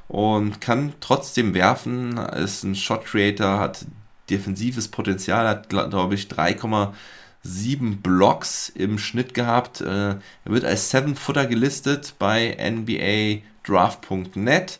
und 0.07 0.59
kann 0.59 0.93
trotzdem 0.99 1.53
werfen. 1.53 2.17
Ist 2.17 2.63
ein 2.63 2.75
Shot 2.75 3.05
Creator, 3.05 3.59
hat 3.59 3.85
defensives 4.29 4.87
Potenzial, 4.87 5.47
hat 5.47 5.69
glaube 5.69 6.15
ich 6.15 6.27
3,7 6.27 8.01
Blocks 8.01 8.69
im 8.69 8.97
Schnitt 8.99 9.33
gehabt. 9.33 9.81
Äh, 9.81 10.09
er 10.11 10.19
wird 10.45 10.65
als 10.65 10.89
Seven 10.89 11.15
Footer 11.15 11.45
gelistet 11.45 12.15
bei 12.19 12.57
NBA 12.59 13.41
Draft.net, 13.63 14.79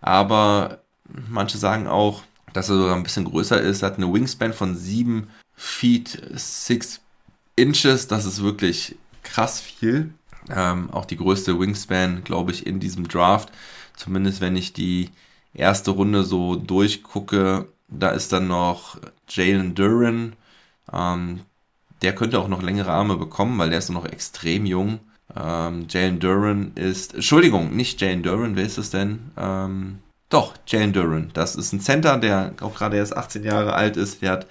aber 0.00 0.80
Manche 1.08 1.58
sagen 1.58 1.86
auch, 1.86 2.22
dass 2.52 2.68
er 2.68 2.76
sogar 2.76 2.96
ein 2.96 3.02
bisschen 3.02 3.24
größer 3.24 3.60
ist. 3.60 3.82
Er 3.82 3.90
hat 3.90 3.96
eine 3.96 4.12
Wingspan 4.12 4.52
von 4.52 4.76
7 4.76 5.28
Feet 5.54 6.22
6 6.34 7.00
Inches. 7.56 8.08
Das 8.08 8.24
ist 8.24 8.42
wirklich 8.42 8.96
krass 9.22 9.60
viel. 9.60 10.12
Ähm, 10.50 10.90
auch 10.90 11.04
die 11.04 11.16
größte 11.16 11.58
Wingspan, 11.58 12.24
glaube 12.24 12.52
ich, 12.52 12.66
in 12.66 12.80
diesem 12.80 13.08
Draft. 13.08 13.50
Zumindest 13.96 14.40
wenn 14.40 14.56
ich 14.56 14.72
die 14.72 15.10
erste 15.54 15.92
Runde 15.92 16.24
so 16.24 16.56
durchgucke. 16.56 17.68
Da 17.88 18.10
ist 18.10 18.32
dann 18.32 18.48
noch 18.48 18.98
Jalen 19.28 19.74
Duran. 19.74 20.34
Ähm, 20.92 21.40
der 22.02 22.14
könnte 22.14 22.38
auch 22.38 22.48
noch 22.48 22.62
längere 22.62 22.92
Arme 22.92 23.16
bekommen, 23.16 23.58
weil 23.58 23.70
der 23.70 23.78
ist 23.78 23.90
noch 23.90 24.04
extrem 24.04 24.66
jung. 24.66 25.00
Ähm, 25.36 25.86
Jalen 25.88 26.20
Duran 26.20 26.72
ist, 26.74 27.14
Entschuldigung, 27.14 27.74
nicht 27.74 28.00
Jalen 28.00 28.22
Duran, 28.22 28.56
wer 28.56 28.64
ist 28.64 28.78
es 28.78 28.90
denn? 28.90 29.30
Ähm, 29.36 29.98
doch, 30.28 30.54
Jalen 30.66 30.92
Duran. 30.92 31.30
Das 31.34 31.56
ist 31.56 31.72
ein 31.72 31.80
Center, 31.80 32.18
der 32.18 32.54
auch 32.60 32.74
gerade 32.74 32.96
erst 32.96 33.16
18 33.16 33.44
Jahre 33.44 33.72
alt 33.74 33.96
ist. 33.96 34.22
Der 34.22 34.32
hat 34.32 34.46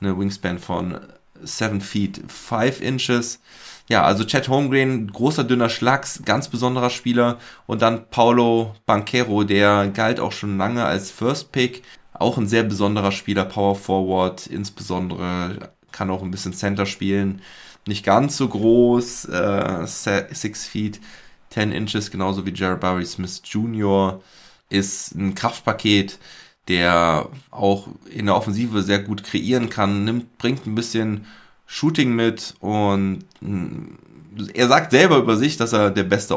eine 0.00 0.18
Wingspan 0.18 0.58
von 0.58 0.98
7 1.42 1.80
feet 1.80 2.20
5 2.28 2.80
inches. 2.80 3.40
ja, 3.88 4.04
also 4.04 4.24
Chad 4.24 4.48
Holmgren, 4.48 5.10
großer, 5.12 5.44
dünner 5.44 5.68
Schlags, 5.68 6.22
ganz 6.24 6.48
besonderer 6.48 6.90
Spieler. 6.90 7.38
Und 7.66 7.82
dann 7.82 8.08
Paulo 8.10 8.74
Banquero, 8.86 9.44
der 9.44 9.88
galt 9.88 10.20
auch 10.20 10.32
schon 10.32 10.58
lange 10.58 10.84
als 10.84 11.10
First 11.10 11.52
Pick. 11.52 11.82
Auch 12.22 12.38
ein 12.38 12.46
sehr 12.46 12.62
besonderer 12.62 13.10
Spieler, 13.10 13.44
Power 13.44 13.74
Forward, 13.74 14.46
insbesondere 14.46 15.72
kann 15.90 16.08
auch 16.08 16.22
ein 16.22 16.30
bisschen 16.30 16.54
Center 16.54 16.86
spielen. 16.86 17.42
Nicht 17.86 18.04
ganz 18.04 18.36
so 18.36 18.48
groß, 18.48 19.24
äh, 19.26 19.86
6 19.86 20.66
Feet, 20.66 21.00
10 21.50 21.72
Inches, 21.72 22.12
genauso 22.12 22.46
wie 22.46 22.54
Jared 22.54 22.80
Barry 22.80 23.04
Smith 23.04 23.42
Jr. 23.44 24.22
Ist 24.68 25.16
ein 25.16 25.34
Kraftpaket, 25.34 26.20
der 26.68 27.28
auch 27.50 27.88
in 28.08 28.26
der 28.26 28.36
Offensive 28.36 28.82
sehr 28.82 29.00
gut 29.00 29.24
kreieren 29.24 29.68
kann, 29.68 30.04
nimmt, 30.04 30.38
bringt 30.38 30.64
ein 30.66 30.76
bisschen 30.76 31.26
Shooting 31.66 32.14
mit 32.14 32.54
und 32.60 33.24
mm, 33.40 33.96
er 34.54 34.68
sagt 34.68 34.92
selber 34.92 35.18
über 35.18 35.36
sich, 35.36 35.56
dass 35.56 35.72
er 35.72 35.90
der 35.90 36.04
beste 36.04 36.36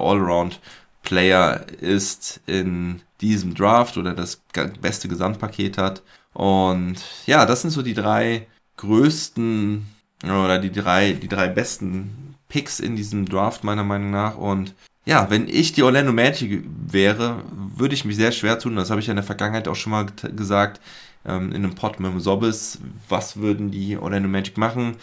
Allround-Player 1.05 1.65
ist 1.81 2.41
in 2.47 3.01
diesem 3.21 3.53
Draft 3.53 3.97
oder 3.97 4.13
das 4.13 4.41
beste 4.81 5.07
Gesamtpaket 5.07 5.77
hat. 5.77 6.01
Und 6.33 6.97
ja, 7.25 7.45
das 7.45 7.61
sind 7.61 7.71
so 7.71 7.81
die 7.81 7.93
drei 7.93 8.47
größten 8.77 9.85
oder 10.23 10.59
die 10.59 10.71
drei, 10.71 11.13
die 11.13 11.27
drei 11.27 11.47
besten 11.47 12.35
Picks 12.49 12.79
in 12.79 12.95
diesem 12.95 13.27
Draft 13.27 13.63
meiner 13.63 13.83
Meinung 13.83 14.11
nach. 14.11 14.37
Und 14.37 14.73
ja, 15.05 15.29
wenn 15.29 15.47
ich 15.47 15.73
die 15.73 15.83
Orlando 15.83 16.11
Magic 16.11 16.63
wäre, 16.87 17.43
würde 17.53 17.93
ich 17.93 18.05
mich 18.05 18.15
sehr 18.15 18.31
schwer 18.31 18.59
tun. 18.59 18.75
Das 18.75 18.89
habe 18.89 18.99
ich 18.99 19.07
ja 19.07 19.11
in 19.11 19.17
der 19.17 19.23
Vergangenheit 19.23 19.67
auch 19.67 19.75
schon 19.75 19.91
mal 19.91 20.07
gesagt 20.35 20.81
ähm, 21.25 21.51
in 21.51 21.63
einem 21.63 21.75
Pod 21.75 21.99
mit 21.99 22.11
dem 22.11 22.19
Sobbes. 22.19 22.79
Was 23.07 23.37
würden 23.37 23.71
die 23.71 23.97
Orlando 23.97 24.27
Magic 24.27 24.57
machen? 24.57 24.97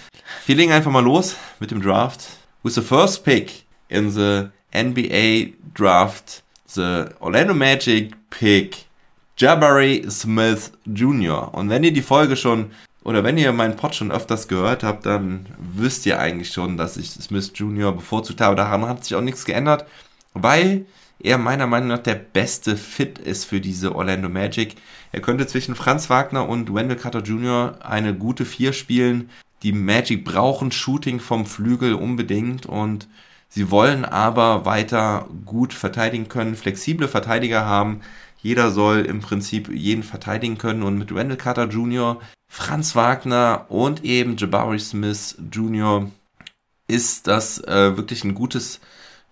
Wir 0.45 0.57
legen 0.57 0.73
einfach 0.73 0.91
mal 0.91 1.05
los 1.05 1.37
mit 1.61 1.71
dem 1.71 1.81
Draft. 1.81 2.25
With 2.63 2.75
the 2.75 2.83
first 2.83 3.25
pick 3.25 3.65
in 3.89 4.11
the 4.11 4.49
NBA 4.75 5.55
Draft, 5.75 6.43
the 6.67 7.07
Orlando 7.21 7.55
Magic 7.55 8.13
pick 8.31 8.87
Jabari 9.37 10.05
Smith 10.09 10.73
Jr. 10.87 11.53
Und 11.55 11.69
wenn 11.69 11.85
ihr 11.85 11.93
die 11.93 12.03
Folge 12.03 12.37
schon 12.37 12.71
oder 13.05 13.25
wenn 13.25 13.39
ihr 13.39 13.53
meinen 13.53 13.77
Pod 13.77 13.95
schon 13.95 14.13
öfters 14.13 14.49
gehört 14.49 14.85
habt, 14.85 15.07
dann 15.07 15.47
wisst 15.59 16.07
ihr 16.07 16.21
eigentlich 16.21 16.53
schon, 16.53 16.77
dass 16.77 16.97
ich 16.97 17.11
Smith 17.11 17.53
Jr. 17.55 17.93
bevorzugt 17.93 18.41
habe. 18.41 18.57
Daran 18.57 18.87
hat 18.87 19.05
sich 19.05 19.17
auch 19.17 19.23
nichts 19.23 19.45
geändert, 19.45 19.87
weil 20.35 20.87
er 21.19 21.39
meiner 21.39 21.67
Meinung 21.67 21.89
nach 21.89 21.99
der 22.03 22.15
beste 22.15 22.77
Fit 22.77 23.19
ist 23.19 23.45
für 23.45 23.61
diese 23.61 23.95
Orlando 23.95 24.29
Magic. 24.29 24.77
Er 25.13 25.21
könnte 25.21 25.47
zwischen 25.47 25.75
Franz 25.75 26.11
Wagner 26.11 26.49
und 26.49 26.73
Wendell 26.73 26.97
Carter 26.97 27.23
Jr. 27.23 27.79
eine 27.83 28.15
gute 28.15 28.45
Vier 28.45 28.73
spielen. 28.73 29.31
Die 29.63 29.73
Magic 29.73 30.25
brauchen 30.25 30.73
Shooting 30.73 31.21
vom 31.21 31.47
Flügel 31.47 31.95
unbedingt 31.95 32.67
und 32.67 33.09
sie 33.53 33.71
wollen 33.71 34.05
aber 34.05 34.65
weiter 34.65 35.29
gut 35.45 35.75
verteidigen 35.75 36.29
können, 36.29 36.57
flexible 36.57 37.09
Verteidiger 37.09 37.67
haben. 37.67 38.01
Jeder 38.39 38.71
soll 38.71 39.01
im 39.01 39.21
Prinzip 39.21 39.69
jeden 39.69 40.03
verteidigen 40.03 40.59
können 40.59 40.83
und 40.83 40.99
mit 40.99 41.15
Wendell 41.15 41.37
Carter 41.37 41.69
Jr., 41.69 42.21
Franz 42.49 42.97
Wagner 42.97 43.67
und 43.69 44.05
eben 44.05 44.37
Jabari 44.37 44.79
Smith 44.79 45.37
Jr. 45.51 46.11
ist 46.87 47.27
das 47.27 47.59
äh, 47.65 47.97
wirklich 47.97 48.25
ein 48.25 48.35
gutes 48.35 48.81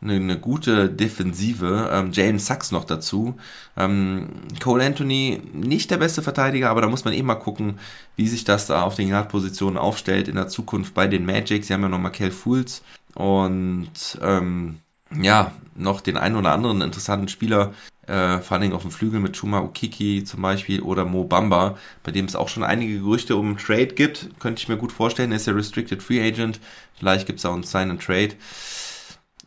eine, 0.03 0.15
eine 0.15 0.39
gute 0.39 0.89
Defensive. 0.89 1.91
Ähm, 1.93 2.13
Jalen 2.13 2.39
Sachs 2.39 2.73
noch 2.73 2.85
dazu. 2.85 3.35
Ähm, 3.77 4.29
Cole 4.63 4.85
Anthony 4.85 5.43
nicht 5.53 5.91
der 5.91 5.99
beste 5.99 6.23
Verteidiger, 6.23 6.71
aber 6.71 6.81
da 6.81 6.89
muss 6.89 7.05
man 7.05 7.15
eben 7.15 7.27
mal 7.27 7.35
gucken, 7.35 7.79
wie 8.17 8.29
sich 8.29 8.45
das 8.45 8.67
da 8.67 8.83
auf 8.83 8.95
den 8.95 9.11
Guard-Positionen 9.11 9.77
aufstellt 9.77 10.29
in 10.29 10.37
der 10.37 10.49
Zukunft 10.49 10.95
bei 10.95 11.07
den 11.07 11.27
Magic. 11.27 11.65
Sie 11.65 11.73
haben 11.73 11.83
ja 11.83 11.89
noch 11.89 11.99
Markel 11.99 12.31
Fools 12.31 12.83
und 13.15 14.19
ähm, 14.23 14.79
ja, 15.21 15.53
noch 15.75 16.01
den 16.01 16.17
einen 16.17 16.37
oder 16.37 16.53
anderen 16.53 16.83
interessanten 16.83 17.29
Spieler, 17.29 17.75
äh, 18.07 18.39
vor 18.39 18.59
allem 18.59 18.73
auf 18.73 18.83
dem 18.83 18.91
Flügel 18.91 19.21
mit 19.21 19.37
Chuma 19.37 19.61
Okiki 19.61 20.25
zum 20.25 20.43
Beispiel 20.43 20.81
oder 20.81 21.05
Mo 21.05 21.25
Bamba, 21.25 21.77
bei 22.03 22.13
dem 22.13 22.27
es 22.27 22.37
auch 22.37 22.49
schon 22.49 22.63
einige 22.63 22.99
Gerüchte 22.99 23.37
um 23.37 23.57
Trade 23.57 23.89
gibt. 23.89 24.31
Könnte 24.39 24.61
ich 24.61 24.69
mir 24.69 24.77
gut 24.77 24.93
vorstellen, 24.93 25.33
er 25.33 25.37
ist 25.37 25.47
ja 25.47 25.53
Restricted 25.53 26.03
Free 26.03 26.21
Agent. 26.21 26.61
Vielleicht 26.99 27.27
gibt 27.27 27.39
es 27.39 27.47
auch 27.47 27.55
einen 27.55 27.63
Sign 27.63 27.91
and 27.91 28.03
Trade. 28.03 28.35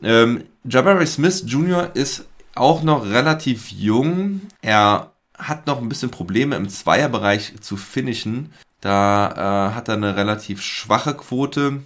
Ähm, 0.04 0.44
Jabari 0.66 1.08
Smith 1.08 1.44
Jr. 1.48 1.92
ist 1.94 2.26
auch 2.56 2.84
noch 2.84 3.06
relativ 3.06 3.72
jung. 3.72 4.42
Er 4.62 5.12
hat 5.38 5.66
noch 5.66 5.82
ein 5.82 5.90
bisschen 5.90 6.12
Probleme 6.12 6.56
im 6.56 6.70
Zweierbereich 6.70 7.54
zu 7.62 7.78
finishen. 7.78 8.54
Da 8.82 9.70
äh, 9.70 9.76
hat 9.76 9.88
er 9.88 9.96
eine 9.96 10.16
relativ 10.16 10.62
schwache 10.62 11.16
Quote. 11.16 11.82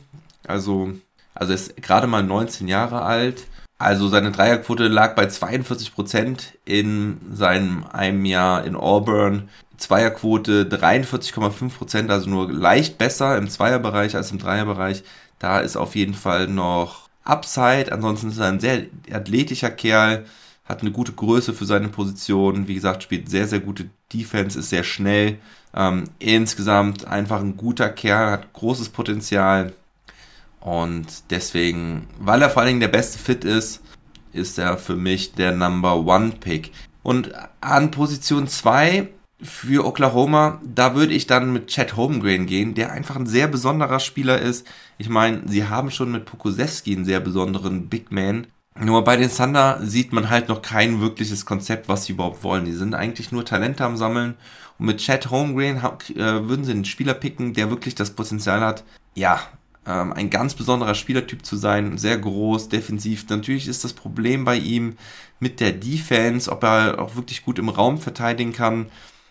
Also, 0.47 0.93
also 1.33 1.53
ist 1.53 1.77
gerade 1.77 2.07
mal 2.07 2.23
19 2.23 2.67
Jahre 2.67 3.03
alt. 3.03 3.45
Also 3.79 4.07
seine 4.07 4.31
Dreierquote 4.31 4.87
lag 4.87 5.15
bei 5.15 5.27
42 5.27 5.93
Prozent 5.93 6.57
in 6.65 7.19
seinem 7.31 7.85
einem 7.85 8.25
Jahr 8.25 8.63
in 8.65 8.75
Auburn. 8.75 9.49
Zweierquote 9.77 10.63
43,5%, 10.63 11.69
Prozent, 11.69 12.09
also 12.09 12.27
nur 12.27 12.51
leicht 12.51 12.97
besser 12.97 13.37
im 13.37 13.47
Zweierbereich 13.47 14.15
als 14.15 14.31
im 14.31 14.39
Dreierbereich. 14.39 15.03
Da 15.37 15.59
ist 15.59 15.77
auf 15.77 15.95
jeden 15.95 16.15
Fall 16.15 16.47
noch 16.47 17.06
Upside. 17.27 17.91
Ansonsten 17.91 18.29
ist 18.29 18.39
er 18.39 18.47
ein 18.47 18.59
sehr 18.59 18.85
athletischer 19.11 19.69
Kerl, 19.69 20.25
hat 20.65 20.81
eine 20.81 20.91
gute 20.91 21.13
Größe 21.13 21.53
für 21.53 21.65
seine 21.65 21.89
Position. 21.89 22.67
Wie 22.67 22.75
gesagt, 22.75 23.03
spielt 23.03 23.29
sehr, 23.29 23.47
sehr 23.47 23.59
gute 23.59 23.89
Defense, 24.13 24.59
ist 24.59 24.69
sehr 24.69 24.83
schnell. 24.83 25.39
Ähm, 25.73 26.05
insgesamt 26.19 27.05
einfach 27.05 27.39
ein 27.39 27.57
guter 27.57 27.89
Kerl, 27.89 28.31
hat 28.31 28.53
großes 28.53 28.89
Potenzial. 28.89 29.73
Und 30.59 31.29
deswegen, 31.29 32.07
weil 32.19 32.41
er 32.41 32.49
vor 32.49 32.61
allen 32.61 32.69
Dingen 32.69 32.79
der 32.79 32.87
beste 32.87 33.19
Fit 33.19 33.45
ist, 33.45 33.81
ist 34.33 34.57
er 34.57 34.77
für 34.77 34.95
mich 34.95 35.33
der 35.33 35.51
Number 35.51 35.95
One 36.05 36.33
Pick. 36.39 36.71
Und 37.03 37.31
an 37.61 37.91
Position 37.91 38.47
2 38.47 39.07
für 39.41 39.85
Oklahoma, 39.85 40.59
da 40.63 40.95
würde 40.95 41.13
ich 41.13 41.27
dann 41.27 41.53
mit 41.53 41.67
Chad 41.67 41.95
Holmgren 41.95 42.47
gehen, 42.47 42.73
der 42.73 42.91
einfach 42.91 43.15
ein 43.15 43.27
sehr 43.27 43.47
besonderer 43.47 43.99
Spieler 43.99 44.39
ist. 44.39 44.65
Ich 44.97 45.09
meine, 45.09 45.41
sie 45.45 45.67
haben 45.67 45.91
schon 45.91 46.11
mit 46.11 46.25
Pokusewski 46.25 46.95
einen 46.95 47.05
sehr 47.05 47.19
besonderen 47.19 47.87
Big 47.87 48.11
Man. 48.11 48.47
Nur 48.79 49.03
bei 49.03 49.15
den 49.17 49.31
Thunder 49.31 49.79
sieht 49.83 50.11
man 50.13 50.29
halt 50.29 50.49
noch 50.49 50.61
kein 50.61 51.01
wirkliches 51.01 51.45
Konzept, 51.45 51.87
was 51.87 52.05
sie 52.05 52.13
überhaupt 52.13 52.43
wollen. 52.43 52.65
Die 52.65 52.73
sind 52.73 52.93
eigentlich 52.93 53.31
nur 53.31 53.45
Talente 53.45 53.83
am 53.83 53.97
Sammeln. 53.97 54.35
Und 54.79 54.85
mit 54.87 54.99
Chad 54.99 55.29
Holmgren 55.29 55.77
äh, 55.77 56.47
würden 56.47 56.65
sie 56.65 56.71
einen 56.71 56.85
Spieler 56.85 57.13
picken, 57.13 57.53
der 57.53 57.69
wirklich 57.69 57.95
das 57.95 58.11
Potenzial 58.11 58.61
hat, 58.61 58.83
ja, 59.15 59.39
ähm, 59.87 60.13
ein 60.13 60.29
ganz 60.29 60.53
besonderer 60.53 60.93
Spielertyp 60.93 61.45
zu 61.45 61.55
sein, 61.55 61.97
sehr 61.97 62.17
groß, 62.17 62.69
defensiv. 62.69 63.27
Natürlich 63.29 63.67
ist 63.67 63.83
das 63.83 63.93
Problem 63.93 64.45
bei 64.45 64.57
ihm 64.57 64.97
mit 65.39 65.59
der 65.59 65.71
Defense, 65.71 66.51
ob 66.51 66.63
er 66.63 66.99
auch 66.99 67.15
wirklich 67.15 67.43
gut 67.43 67.57
im 67.57 67.69
Raum 67.69 67.97
verteidigen 67.99 68.53
kann. 68.53 68.87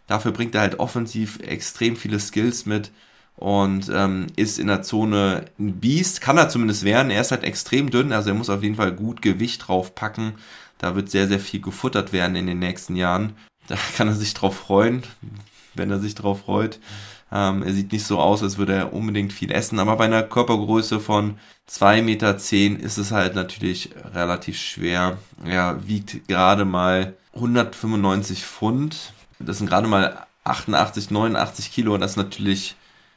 Dafür 0.06 0.32
bringt 0.32 0.54
er 0.54 0.60
halt 0.60 0.78
offensiv 0.78 1.38
extrem 1.40 1.96
viele 1.96 2.20
Skills 2.20 2.66
mit 2.66 2.92
und 3.36 3.90
ähm, 3.92 4.28
ist 4.36 4.58
in 4.58 4.68
der 4.68 4.82
Zone 4.82 5.46
ein 5.58 5.78
Biest, 5.80 6.20
kann 6.20 6.38
er 6.38 6.48
zumindest 6.48 6.84
werden. 6.84 7.10
Er 7.10 7.20
ist 7.20 7.32
halt 7.32 7.44
extrem 7.44 7.90
dünn, 7.90 8.12
also 8.12 8.30
er 8.30 8.34
muss 8.34 8.50
auf 8.50 8.62
jeden 8.62 8.76
Fall 8.76 8.92
gut 8.92 9.20
Gewicht 9.22 9.68
drauf 9.68 9.94
packen. 9.94 10.34
Da 10.78 10.94
wird 10.94 11.10
sehr, 11.10 11.26
sehr 11.26 11.40
viel 11.40 11.60
gefuttert 11.60 12.12
werden 12.12 12.36
in 12.36 12.46
den 12.46 12.58
nächsten 12.58 12.96
Jahren. 12.96 13.34
Da 13.68 13.76
kann 13.96 14.08
er 14.08 14.14
sich 14.14 14.32
drauf 14.34 14.56
freuen, 14.56 15.02
wenn 15.74 15.90
er 15.90 15.98
sich 15.98 16.14
drauf 16.14 16.42
freut. 16.42 16.78
Ähm, 17.32 17.62
er 17.62 17.72
sieht 17.72 17.92
nicht 17.92 18.06
so 18.06 18.20
aus, 18.20 18.42
als 18.42 18.56
würde 18.56 18.74
er 18.74 18.92
unbedingt 18.92 19.32
viel 19.32 19.50
essen, 19.50 19.80
aber 19.80 19.96
bei 19.96 20.04
einer 20.04 20.22
Körpergröße 20.22 21.00
von 21.00 21.38
2,10 21.68 22.02
Meter 22.02 22.36
ist 22.84 22.98
es 22.98 23.10
halt 23.10 23.34
natürlich 23.34 23.90
relativ 24.14 24.58
schwer. 24.58 25.18
Er 25.44 25.86
wiegt 25.88 26.28
gerade 26.28 26.64
mal 26.64 27.14
195 27.34 28.44
Pfund, 28.44 29.12
das 29.38 29.58
sind 29.58 29.68
gerade 29.68 29.88
mal 29.88 30.26
88, 30.44 31.10
89 31.10 31.72
Kilo 31.72 31.94
und 31.94 32.00
das 32.00 32.12
ist 32.12 32.16
natürlich 32.16 32.76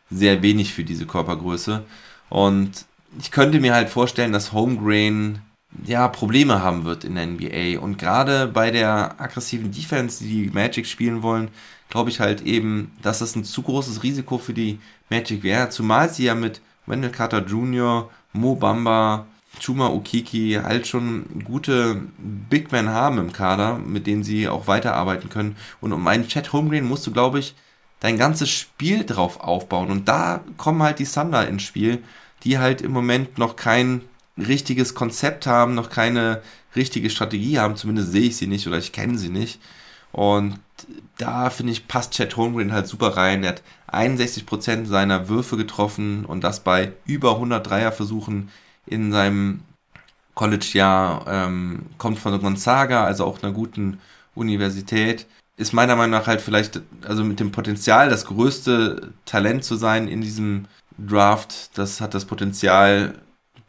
sehr 0.10 0.42
wenig 0.42 0.74
für 0.74 0.84
diese 0.84 1.06
Körpergröße. 1.06 1.84
Und 2.30 2.86
ich 3.20 3.32
könnte 3.32 3.60
mir 3.60 3.74
halt 3.74 3.90
vorstellen, 3.90 4.34
dass 4.34 4.54
Homegrain 4.54 5.42
ja 5.86 6.08
Probleme 6.08 6.62
haben 6.62 6.86
wird 6.86 7.04
in 7.04 7.16
der 7.16 7.28
NBA. 7.28 7.80
Und 7.80 7.98
gerade 7.98 8.48
bei 8.48 8.72
der 8.72 9.20
aggressiven 9.20 9.72
Defense, 9.72 10.24
die 10.24 10.46
die 10.46 10.50
Magic 10.50 10.88
spielen 10.88 11.22
wollen, 11.22 11.50
glaube 11.90 12.10
ich 12.10 12.20
halt 12.20 12.42
eben, 12.42 12.92
dass 13.02 13.20
das 13.20 13.36
ein 13.36 13.44
zu 13.44 13.62
großes 13.62 14.04
Risiko 14.04 14.38
für 14.38 14.54
die 14.54 14.80
Magic 15.10 15.44
wäre. 15.44 15.70
Zumal 15.70 16.10
sie 16.10 16.26
ja 16.26 16.36
mit 16.36 16.62
Wendell 16.86 17.12
Carter 17.12 17.46
Jr., 17.46 18.10
Mo 18.34 18.56
Bamba, 18.56 19.26
Chuma 19.60 19.88
Okiki 19.88 20.60
halt 20.64 20.88
schon 20.88 21.44
gute 21.44 22.02
Big 22.18 22.72
Men 22.72 22.90
haben 22.90 23.18
im 23.18 23.34
Kader, 23.34 23.78
mit 23.78 24.08
denen 24.08 24.24
sie 24.24 24.48
auch 24.48 24.68
weiterarbeiten 24.68 25.30
können. 25.30 25.56
Und 25.82 25.94
um 25.94 26.08
einen 26.08 26.28
Chat 26.28 26.54
Holmgren 26.54 26.86
musst 26.86 27.06
du, 27.08 27.12
glaube 27.12 27.40
ich, 27.40 27.56
dein 28.00 28.18
ganzes 28.18 28.50
Spiel 28.50 29.06
drauf 29.06 29.40
aufbauen. 29.40 29.92
Und 29.92 30.08
da 30.08 30.44
kommen 30.58 30.82
halt 30.84 31.00
die 31.00 31.06
Thunder 31.06 31.48
ins 31.48 31.64
Spiel, 31.64 32.04
die 32.44 32.58
halt 32.58 32.82
im 32.82 32.92
Moment 32.92 33.38
noch 33.38 33.56
kein 33.56 34.02
richtiges 34.38 34.96
Konzept 34.96 35.46
haben, 35.46 35.76
noch 35.76 35.90
keine 35.90 36.42
richtige 36.76 37.10
Strategie 37.10 37.60
haben. 37.60 37.76
Zumindest 37.76 38.12
sehe 38.12 38.28
ich 38.28 38.38
sie 38.38 38.48
nicht 38.48 38.68
oder 38.68 38.78
ich 38.78 38.92
kenne 38.92 39.18
sie 39.18 39.30
nicht. 39.30 39.60
Und 40.12 40.60
da 41.18 41.50
finde 41.50 41.74
ich, 41.74 41.88
passt 41.88 42.14
Chet 42.14 42.38
Holmgren 42.38 42.72
halt 42.72 42.88
super 42.88 43.18
rein. 43.18 43.44
Er 43.44 43.50
hat 43.50 43.64
61% 43.92 44.86
seiner 44.86 45.28
Würfe 45.28 45.58
getroffen 45.58 46.26
und 46.26 46.44
das 46.44 46.62
bei 46.62 46.94
über 47.06 47.36
100 47.36 47.68
Dreierversuchen 47.68 48.50
in 48.90 49.12
seinem 49.12 49.62
College-Jahr, 50.36 51.26
ähm, 51.28 51.88
kommt 51.98 52.20
von 52.20 52.40
Gonzaga, 52.40 53.04
also 53.04 53.26
auch 53.26 53.44
einer 53.44 53.52
guten 53.52 54.00
Universität. 54.36 55.26
Ist 55.58 55.74
meiner 55.74 55.96
Meinung 55.96 56.12
nach 56.12 56.28
halt 56.28 56.40
vielleicht, 56.40 56.82
also 57.06 57.24
mit 57.26 57.40
dem 57.40 57.52
Potenzial, 57.52 58.10
das 58.10 58.26
größte 58.26 59.14
Talent 59.26 59.66
zu 59.66 59.76
sein 59.76 60.08
in 60.08 60.22
diesem 60.22 60.66
Draft. 60.98 61.78
Das 61.78 62.00
hat 62.00 62.14
das 62.14 62.26
Potenzial, 62.26 63.16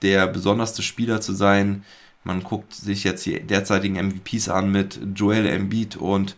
der 0.03 0.29
besonderste 0.29 0.83
Spieler 0.83 1.21
zu 1.21 1.33
sein. 1.33 1.85
Man 2.23 2.43
guckt 2.43 2.75
sich 2.75 3.03
jetzt 3.03 3.27
die 3.27 3.41
derzeitigen 3.41 3.97
MVPs 3.97 4.49
an 4.49 4.71
mit 4.71 5.01
Joel 5.17 5.47
Embiid 5.47 5.97
und 5.97 6.37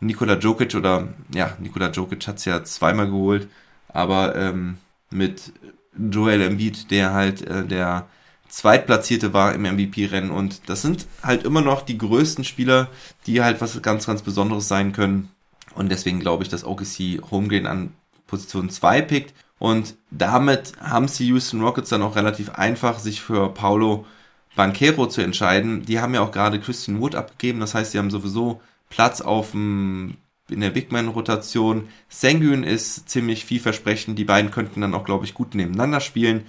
Nikola 0.00 0.38
Jokic 0.38 0.74
oder 0.74 1.08
ja, 1.34 1.56
Nikola 1.60 1.90
Jokic 1.90 2.26
hat 2.26 2.38
es 2.38 2.44
ja 2.44 2.62
zweimal 2.64 3.06
geholt, 3.06 3.48
aber 3.88 4.34
ähm, 4.36 4.78
mit 5.10 5.52
Joel 5.98 6.42
Embiid, 6.42 6.90
der 6.90 7.12
halt 7.12 7.42
äh, 7.42 7.64
der 7.64 8.06
Zweitplatzierte 8.54 9.32
war 9.32 9.52
im 9.52 9.62
MVP-Rennen 9.62 10.30
und 10.30 10.68
das 10.68 10.80
sind 10.80 11.08
halt 11.24 11.42
immer 11.42 11.60
noch 11.60 11.82
die 11.82 11.98
größten 11.98 12.44
Spieler, 12.44 12.88
die 13.26 13.42
halt 13.42 13.60
was 13.60 13.82
ganz, 13.82 14.06
ganz 14.06 14.22
Besonderes 14.22 14.68
sein 14.68 14.92
können 14.92 15.28
und 15.74 15.90
deswegen 15.90 16.20
glaube 16.20 16.44
ich, 16.44 16.48
dass 16.50 16.64
OKC 16.64 17.20
Holmgren 17.32 17.66
an 17.66 17.92
Position 18.28 18.70
2 18.70 19.02
pickt 19.02 19.34
und 19.58 19.96
damit 20.12 20.72
haben 20.80 21.06
es 21.06 21.16
die 21.16 21.26
Houston 21.26 21.62
Rockets 21.62 21.88
dann 21.88 22.02
auch 22.02 22.14
relativ 22.14 22.50
einfach, 22.50 23.00
sich 23.00 23.20
für 23.22 23.52
Paulo 23.52 24.06
Banquero 24.54 25.08
zu 25.08 25.20
entscheiden. 25.20 25.84
Die 25.84 25.98
haben 25.98 26.14
ja 26.14 26.20
auch 26.20 26.30
gerade 26.30 26.60
Christian 26.60 27.00
Wood 27.00 27.16
abgegeben, 27.16 27.58
das 27.58 27.74
heißt, 27.74 27.90
sie 27.90 27.98
haben 27.98 28.12
sowieso 28.12 28.60
Platz 28.88 29.20
auf 29.20 29.50
dem, 29.50 30.16
in 30.48 30.60
der 30.60 30.70
Bigman-Rotation. 30.70 31.88
Sengun 32.08 32.62
ist 32.62 33.08
ziemlich 33.08 33.44
vielversprechend. 33.44 34.16
Die 34.16 34.24
beiden 34.24 34.52
könnten 34.52 34.80
dann 34.80 34.94
auch, 34.94 35.04
glaube 35.04 35.24
ich, 35.24 35.34
gut 35.34 35.56
nebeneinander 35.56 36.00
spielen. 36.00 36.44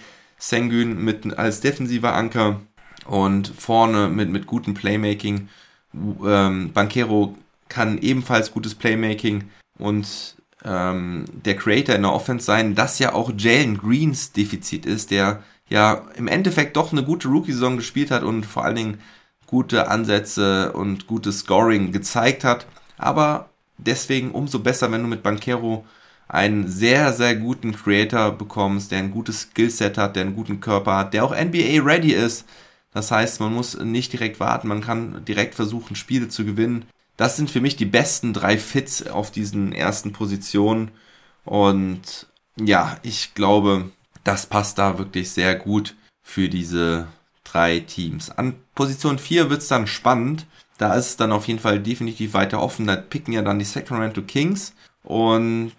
Sengun 0.50 1.04
mit 1.04 1.38
als 1.38 1.62
defensiver 1.62 2.14
Anker 2.14 2.62
und 3.06 3.48
vorne 3.48 4.10
mit, 4.10 4.30
mit 4.30 4.46
gutem 4.46 4.74
Playmaking. 4.74 5.50
Ähm, 5.94 6.72
Banquero 6.74 7.38
kann 7.70 7.98
ebenfalls 7.98 8.52
gutes 8.52 8.76
Playmaking 8.76 9.46
und 9.80 10.36
ähm, 10.64 11.26
der 11.34 11.56
Creator 11.56 11.96
in 11.96 12.04
der 12.04 12.14
Offense 12.14 12.46
sein, 12.46 12.76
das 12.76 13.00
ja 13.00 13.14
auch 13.14 13.32
Jalen 13.36 13.78
Greens 13.78 14.32
Defizit 14.34 14.86
ist, 14.86 15.12
der 15.12 15.44
ja 15.70 16.06
im 16.16 16.28
Endeffekt 16.28 16.78
doch 16.78 16.92
eine 16.92 17.04
gute 17.04 17.28
Rookie-Saison 17.28 17.78
gespielt 17.78 18.12
hat 18.12 18.24
und 18.24 18.46
vor 18.46 18.66
allen 18.66 18.76
Dingen 18.76 19.00
gute 19.48 19.88
Ansätze 19.88 20.74
und 20.74 21.08
gutes 21.08 21.40
Scoring 21.40 21.92
gezeigt 21.92 22.44
hat. 22.44 22.68
Aber 22.98 23.50
deswegen 23.78 24.32
umso 24.32 24.60
besser, 24.60 24.92
wenn 24.92 25.02
du 25.02 25.08
mit 25.08 25.24
Banquero 25.24 25.86
einen 26.28 26.68
sehr, 26.68 27.14
sehr 27.14 27.36
guten 27.36 27.74
Creator 27.74 28.32
bekommst, 28.32 28.92
der 28.92 29.00
ein 29.00 29.12
gutes 29.12 29.42
Skillset 29.42 29.98
hat, 29.98 30.16
der 30.16 30.24
einen 30.24 30.36
guten 30.36 30.60
Körper 30.60 30.98
hat, 30.98 31.14
der 31.14 31.24
auch 31.24 31.36
NBA 31.36 31.84
ready 31.84 32.14
ist. 32.14 32.46
Das 32.94 33.12
heißt, 33.12 33.40
man 33.40 33.54
muss 33.54 33.78
nicht 33.78 34.14
direkt 34.14 34.40
warten, 34.40 34.68
man 34.68 34.82
kann 34.82 35.24
direkt 35.26 35.56
versuchen, 35.56 35.96
Spiele 35.96 36.30
zu 36.30 36.46
gewinnen. 36.46 36.86
Das 37.18 37.38
sind 37.38 37.50
für 37.50 37.62
mich 37.62 37.76
die 37.76 37.86
besten 37.86 38.34
drei 38.34 38.58
Fits 38.58 39.08
auf 39.08 39.32
diesen 39.32 39.72
ersten 39.74 40.14
Positionen. 40.14 40.92
Und 41.44 42.28
ja, 42.58 42.98
ich 43.04 43.34
glaube, 43.36 43.92
das 44.24 44.46
passt 44.46 44.78
da 44.78 44.98
wirklich 44.98 45.32
sehr 45.32 45.56
gut 45.56 45.96
für 46.24 46.50
diese 46.50 47.08
drei 47.44 47.80
Teams. 47.80 48.32
An 48.32 48.56
Position 48.74 49.20
4 49.20 49.50
wird 49.50 49.62
es 49.62 49.68
dann 49.68 49.88
spannend. 49.88 50.46
Da 50.78 50.96
ist 50.96 51.08
es 51.08 51.18
dann 51.18 51.32
auf 51.32 51.48
jeden 51.48 51.60
Fall 51.60 51.80
definitiv 51.80 52.34
weiter 52.34 52.62
offen. 52.62 52.88
Da 52.88 52.96
picken 52.96 53.34
ja 53.34 53.42
dann 53.42 53.60
die 53.60 53.66
Sacramento 53.66 54.22
Kings. 54.22 54.74
Und 55.06 55.74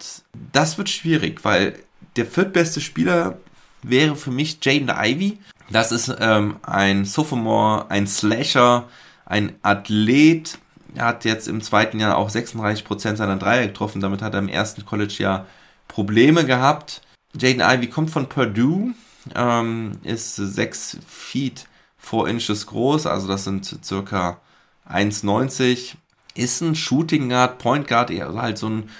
das 0.52 0.78
wird 0.78 0.88
schwierig, 0.88 1.44
weil 1.44 1.78
der 2.16 2.26
viertbeste 2.26 2.80
Spieler 2.80 3.38
wäre 3.82 4.16
für 4.16 4.30
mich 4.30 4.58
Jaden 4.62 4.90
Ivy. 4.90 5.38
Das 5.70 5.92
ist 5.92 6.14
ähm, 6.20 6.56
ein 6.62 7.04
Sophomore, 7.04 7.90
ein 7.90 8.06
Slasher, 8.06 8.88
ein 9.24 9.56
Athlet, 9.62 10.58
er 10.96 11.04
hat 11.04 11.24
jetzt 11.26 11.46
im 11.46 11.60
zweiten 11.60 12.00
Jahr 12.00 12.16
auch 12.16 12.30
36% 12.30 13.16
seiner 13.16 13.36
Dreier 13.36 13.66
getroffen. 13.66 14.00
Damit 14.00 14.22
hat 14.22 14.32
er 14.32 14.40
im 14.40 14.48
ersten 14.48 14.86
College-Jahr 14.86 15.46
Probleme 15.88 16.44
gehabt. 16.46 17.02
Jaden 17.38 17.60
Ivey 17.60 17.88
kommt 17.88 18.10
von 18.10 18.28
Purdue, 18.28 18.94
ähm, 19.34 19.92
ist 20.02 20.36
6 20.36 20.98
Feet 21.06 21.66
4 21.98 22.28
Inches 22.28 22.66
groß, 22.66 23.06
also 23.06 23.28
das 23.28 23.44
sind 23.44 23.84
circa 23.84 24.40
1,90. 24.88 25.96
Ist 26.34 26.62
ein 26.62 26.74
Shooting 26.74 27.28
Guard, 27.28 27.58
Point 27.58 27.88
Guard, 27.88 28.10
eher 28.10 28.32
halt 28.34 28.56
so 28.56 28.68
ein 28.68 28.90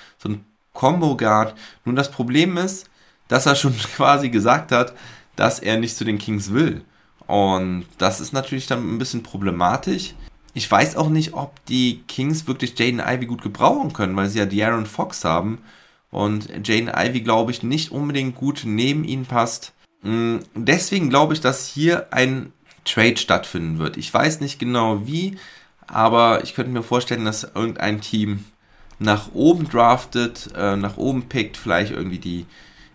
Combo 0.76 1.16
Guard. 1.16 1.54
Nun, 1.84 1.96
das 1.96 2.12
Problem 2.12 2.56
ist, 2.56 2.88
dass 3.26 3.46
er 3.46 3.56
schon 3.56 3.76
quasi 3.96 4.30
gesagt 4.30 4.70
hat, 4.70 4.92
dass 5.34 5.58
er 5.58 5.78
nicht 5.78 5.96
zu 5.96 6.04
den 6.04 6.18
Kings 6.18 6.52
will. 6.52 6.84
Und 7.26 7.86
das 7.98 8.20
ist 8.20 8.32
natürlich 8.32 8.68
dann 8.68 8.94
ein 8.94 8.98
bisschen 8.98 9.24
problematisch. 9.24 10.14
Ich 10.54 10.70
weiß 10.70 10.96
auch 10.96 11.08
nicht, 11.08 11.34
ob 11.34 11.52
die 11.66 12.02
Kings 12.06 12.46
wirklich 12.46 12.78
Jaden 12.78 13.02
Ivy 13.04 13.26
gut 13.26 13.42
gebrauchen 13.42 13.92
können, 13.92 14.16
weil 14.16 14.28
sie 14.28 14.38
ja 14.38 14.44
De'Aaron 14.44 14.86
Fox 14.86 15.24
haben. 15.24 15.58
Und 16.10 16.48
Jaden 16.66 16.92
Ivy, 16.94 17.20
glaube 17.20 17.50
ich, 17.50 17.62
nicht 17.62 17.90
unbedingt 17.90 18.36
gut 18.36 18.62
neben 18.64 19.04
ihn 19.04 19.26
passt. 19.26 19.72
Mm, 20.02 20.36
deswegen 20.54 21.10
glaube 21.10 21.34
ich, 21.34 21.40
dass 21.40 21.66
hier 21.66 22.06
ein 22.12 22.52
Trade 22.84 23.16
stattfinden 23.16 23.78
wird. 23.78 23.96
Ich 23.96 24.14
weiß 24.14 24.40
nicht 24.40 24.58
genau 24.58 25.06
wie, 25.06 25.36
aber 25.88 26.44
ich 26.44 26.54
könnte 26.54 26.70
mir 26.70 26.82
vorstellen, 26.82 27.24
dass 27.24 27.44
irgendein 27.44 28.00
Team 28.00 28.44
nach 28.98 29.32
oben 29.35 29.68
draftet, 29.68 30.48
äh, 30.56 30.76
nach 30.76 30.96
oben 30.96 31.28
pickt, 31.28 31.56
vielleicht 31.56 31.92
irgendwie 31.92 32.18
die 32.18 32.46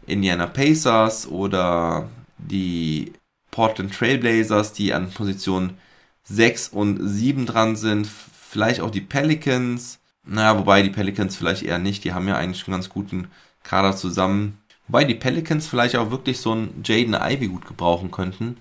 Indiana 0.08 0.48
Pacers 0.48 1.28
oder 1.28 2.10
die 2.38 3.14
Portland 3.52 3.94
Trailblazers, 3.94 4.74
die 4.74 4.94
an 4.94 5.12
Position 5.12 5.78
6 6.24 6.70
und 6.70 7.00
7 7.02 7.46
dran 7.46 7.76
sind. 7.76 8.08
Vielleicht 8.08 8.82
auch 8.82 8.90
die 8.92 9.02
Pelicans. 9.02 10.00
Naja, 10.24 10.58
wobei 10.58 10.82
die 10.82 10.90
Pelicans 10.90 11.36
vielleicht 11.36 11.64
eher 11.64 11.78
nicht. 11.80 12.04
Die 12.04 12.14
haben 12.14 12.28
ja 12.28 12.38
eigentlich 12.38 12.68
einen 12.68 12.76
ganz 12.76 12.90
guten 12.90 13.28
Kader 13.64 13.96
zusammen. 13.96 14.58
Wobei 14.88 15.04
die 15.04 15.16
Pelicans 15.16 15.68
vielleicht 15.68 15.96
auch 15.96 16.12
wirklich 16.12 16.40
so 16.40 16.52
einen 16.54 16.84
Jaden 16.84 17.14
Ivy 17.14 17.48
gut 17.48 17.66
gebrauchen 17.66 18.12
könnten. 18.12 18.58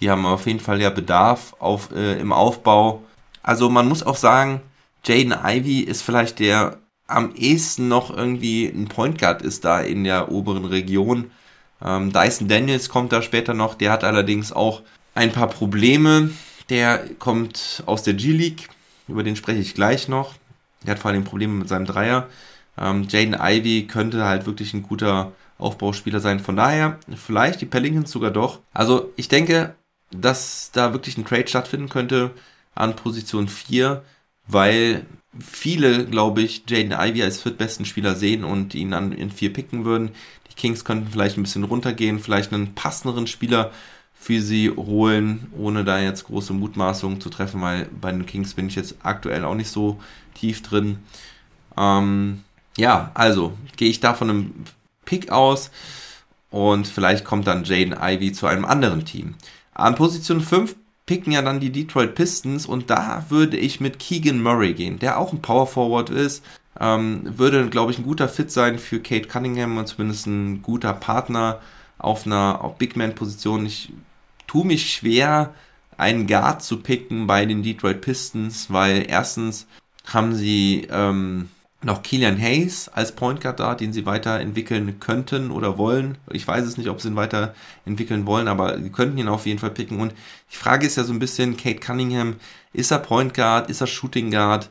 Die 0.00 0.10
haben 0.10 0.26
auf 0.26 0.46
jeden 0.46 0.60
Fall 0.60 0.80
ja 0.80 0.90
Bedarf 0.90 1.54
auf, 1.58 1.92
äh, 1.92 2.20
im 2.20 2.32
Aufbau. 2.32 3.02
Also 3.42 3.70
man 3.70 3.88
muss 3.88 4.02
auch 4.02 4.16
sagen, 4.16 4.60
Jaden 5.04 5.34
Ivy 5.44 5.80
ist 5.80 6.02
vielleicht 6.02 6.38
der 6.38 6.78
am 7.06 7.34
ehesten 7.34 7.88
noch 7.88 8.16
irgendwie 8.16 8.66
ein 8.66 8.86
Point 8.86 9.18
Guard 9.18 9.42
ist 9.42 9.64
da 9.64 9.80
in 9.80 10.04
der 10.04 10.30
oberen 10.30 10.64
Region. 10.64 11.30
Ähm, 11.84 12.12
Dyson 12.12 12.48
Daniels 12.48 12.88
kommt 12.88 13.12
da 13.12 13.20
später 13.20 13.52
noch. 13.52 13.74
Der 13.74 13.92
hat 13.92 14.04
allerdings 14.04 14.52
auch 14.52 14.82
ein 15.14 15.32
paar 15.32 15.48
Probleme 15.48 16.30
der 16.72 17.04
kommt 17.18 17.82
aus 17.84 18.02
der 18.02 18.14
G-League, 18.14 18.68
über 19.06 19.22
den 19.22 19.36
spreche 19.36 19.60
ich 19.60 19.74
gleich 19.74 20.08
noch. 20.08 20.34
Der 20.84 20.92
hat 20.92 21.00
vor 21.00 21.10
allem 21.10 21.24
Probleme 21.24 21.52
mit 21.52 21.68
seinem 21.68 21.84
Dreier. 21.84 22.28
Ähm, 22.78 23.06
Jaden 23.08 23.36
Ivy 23.38 23.86
könnte 23.86 24.24
halt 24.24 24.46
wirklich 24.46 24.72
ein 24.72 24.82
guter 24.82 25.32
Aufbauspieler 25.58 26.20
sein. 26.20 26.40
Von 26.40 26.56
daher, 26.56 26.98
vielleicht 27.14 27.60
die 27.60 27.66
Pelicans 27.66 28.10
sogar 28.10 28.30
doch. 28.30 28.60
Also 28.72 29.12
ich 29.16 29.28
denke, 29.28 29.74
dass 30.10 30.70
da 30.72 30.92
wirklich 30.92 31.18
ein 31.18 31.26
Trade 31.26 31.46
stattfinden 31.46 31.88
könnte 31.88 32.30
an 32.74 32.96
Position 32.96 33.48
4, 33.48 34.02
weil 34.46 35.06
viele, 35.38 36.06
glaube 36.06 36.42
ich, 36.42 36.64
Jaden 36.68 36.92
Ivy 36.92 37.22
als 37.22 37.40
viertbesten 37.40 37.86
Spieler 37.86 38.14
sehen 38.14 38.44
und 38.44 38.74
ihn 38.74 38.90
dann 38.90 39.12
in 39.12 39.30
4 39.30 39.52
picken 39.52 39.84
würden. 39.84 40.10
Die 40.50 40.54
Kings 40.54 40.84
könnten 40.84 41.10
vielleicht 41.10 41.38
ein 41.38 41.42
bisschen 41.42 41.64
runtergehen, 41.64 42.20
vielleicht 42.20 42.52
einen 42.52 42.74
passenderen 42.74 43.26
Spieler 43.26 43.70
für 44.14 44.40
sie 44.40 44.70
holen, 44.70 45.50
ohne 45.56 45.84
da 45.84 45.98
jetzt 45.98 46.26
große 46.26 46.52
Mutmaßungen 46.52 47.20
zu 47.20 47.28
treffen, 47.28 47.60
weil 47.60 47.88
bei 48.00 48.12
den 48.12 48.26
Kings 48.26 48.54
bin 48.54 48.68
ich 48.68 48.76
jetzt 48.76 48.96
aktuell 49.02 49.44
auch 49.44 49.54
nicht 49.54 49.70
so 49.70 49.98
tief 50.34 50.62
drin. 50.62 50.98
Ähm, 51.76 52.44
ja, 52.76 53.10
also 53.14 53.54
gehe 53.76 53.88
ich 53.88 54.00
da 54.00 54.14
von 54.14 54.30
einem 54.30 54.54
Pick 55.04 55.32
aus 55.32 55.70
und 56.50 56.86
vielleicht 56.86 57.24
kommt 57.24 57.46
dann 57.46 57.64
Jaden 57.64 57.96
Ivy 58.00 58.32
zu 58.32 58.46
einem 58.46 58.64
anderen 58.64 59.04
Team. 59.04 59.34
An 59.74 59.94
Position 59.94 60.40
5 60.40 60.76
picken 61.12 61.34
ja 61.34 61.42
dann 61.42 61.60
die 61.60 61.70
Detroit 61.70 62.14
Pistons 62.14 62.64
und 62.64 62.88
da 62.88 63.26
würde 63.28 63.58
ich 63.58 63.80
mit 63.80 63.98
Keegan 63.98 64.42
Murray 64.42 64.72
gehen, 64.72 64.98
der 64.98 65.18
auch 65.18 65.30
ein 65.30 65.42
Power 65.42 65.66
Forward 65.66 66.08
ist. 66.08 66.42
Ähm, 66.80 67.20
würde, 67.36 67.68
glaube 67.68 67.92
ich, 67.92 67.98
ein 67.98 68.04
guter 68.04 68.30
Fit 68.30 68.50
sein 68.50 68.78
für 68.78 68.98
Kate 68.98 69.28
Cunningham 69.28 69.76
und 69.76 69.86
zumindest 69.86 70.26
ein 70.26 70.62
guter 70.62 70.94
Partner 70.94 71.60
auf 71.98 72.24
einer 72.24 72.74
Big 72.78 72.96
Man 72.96 73.14
Position. 73.14 73.66
Ich 73.66 73.92
tue 74.46 74.64
mich 74.64 74.90
schwer, 74.90 75.52
einen 75.98 76.26
Guard 76.26 76.62
zu 76.62 76.78
picken 76.78 77.26
bei 77.26 77.44
den 77.44 77.62
Detroit 77.62 78.00
Pistons, 78.00 78.72
weil 78.72 79.04
erstens 79.06 79.66
haben 80.06 80.34
sie 80.34 80.88
ähm, 80.90 81.50
noch 81.84 82.02
Killian 82.02 82.40
Hayes 82.40 82.88
als 82.88 83.12
Point 83.12 83.40
Guard 83.40 83.60
da, 83.60 83.74
den 83.74 83.92
sie 83.92 84.06
weiterentwickeln 84.06 85.00
könnten 85.00 85.50
oder 85.50 85.78
wollen. 85.78 86.18
Ich 86.30 86.46
weiß 86.46 86.64
es 86.64 86.76
nicht, 86.76 86.88
ob 86.88 87.00
sie 87.00 87.08
ihn 87.08 87.16
weiterentwickeln 87.16 88.26
wollen, 88.26 88.48
aber 88.48 88.80
sie 88.80 88.90
könnten 88.90 89.18
ihn 89.18 89.28
auf 89.28 89.46
jeden 89.46 89.58
Fall 89.58 89.70
picken. 89.70 90.00
Und 90.00 90.12
die 90.52 90.56
Frage 90.56 90.86
ist 90.86 90.96
ja 90.96 91.04
so 91.04 91.12
ein 91.12 91.18
bisschen, 91.18 91.56
Kate 91.56 91.80
Cunningham, 91.80 92.36
ist 92.72 92.90
er 92.90 92.98
Point 92.98 93.34
Guard, 93.34 93.68
ist 93.68 93.80
er 93.80 93.86
Shooting 93.86 94.30
Guard? 94.30 94.68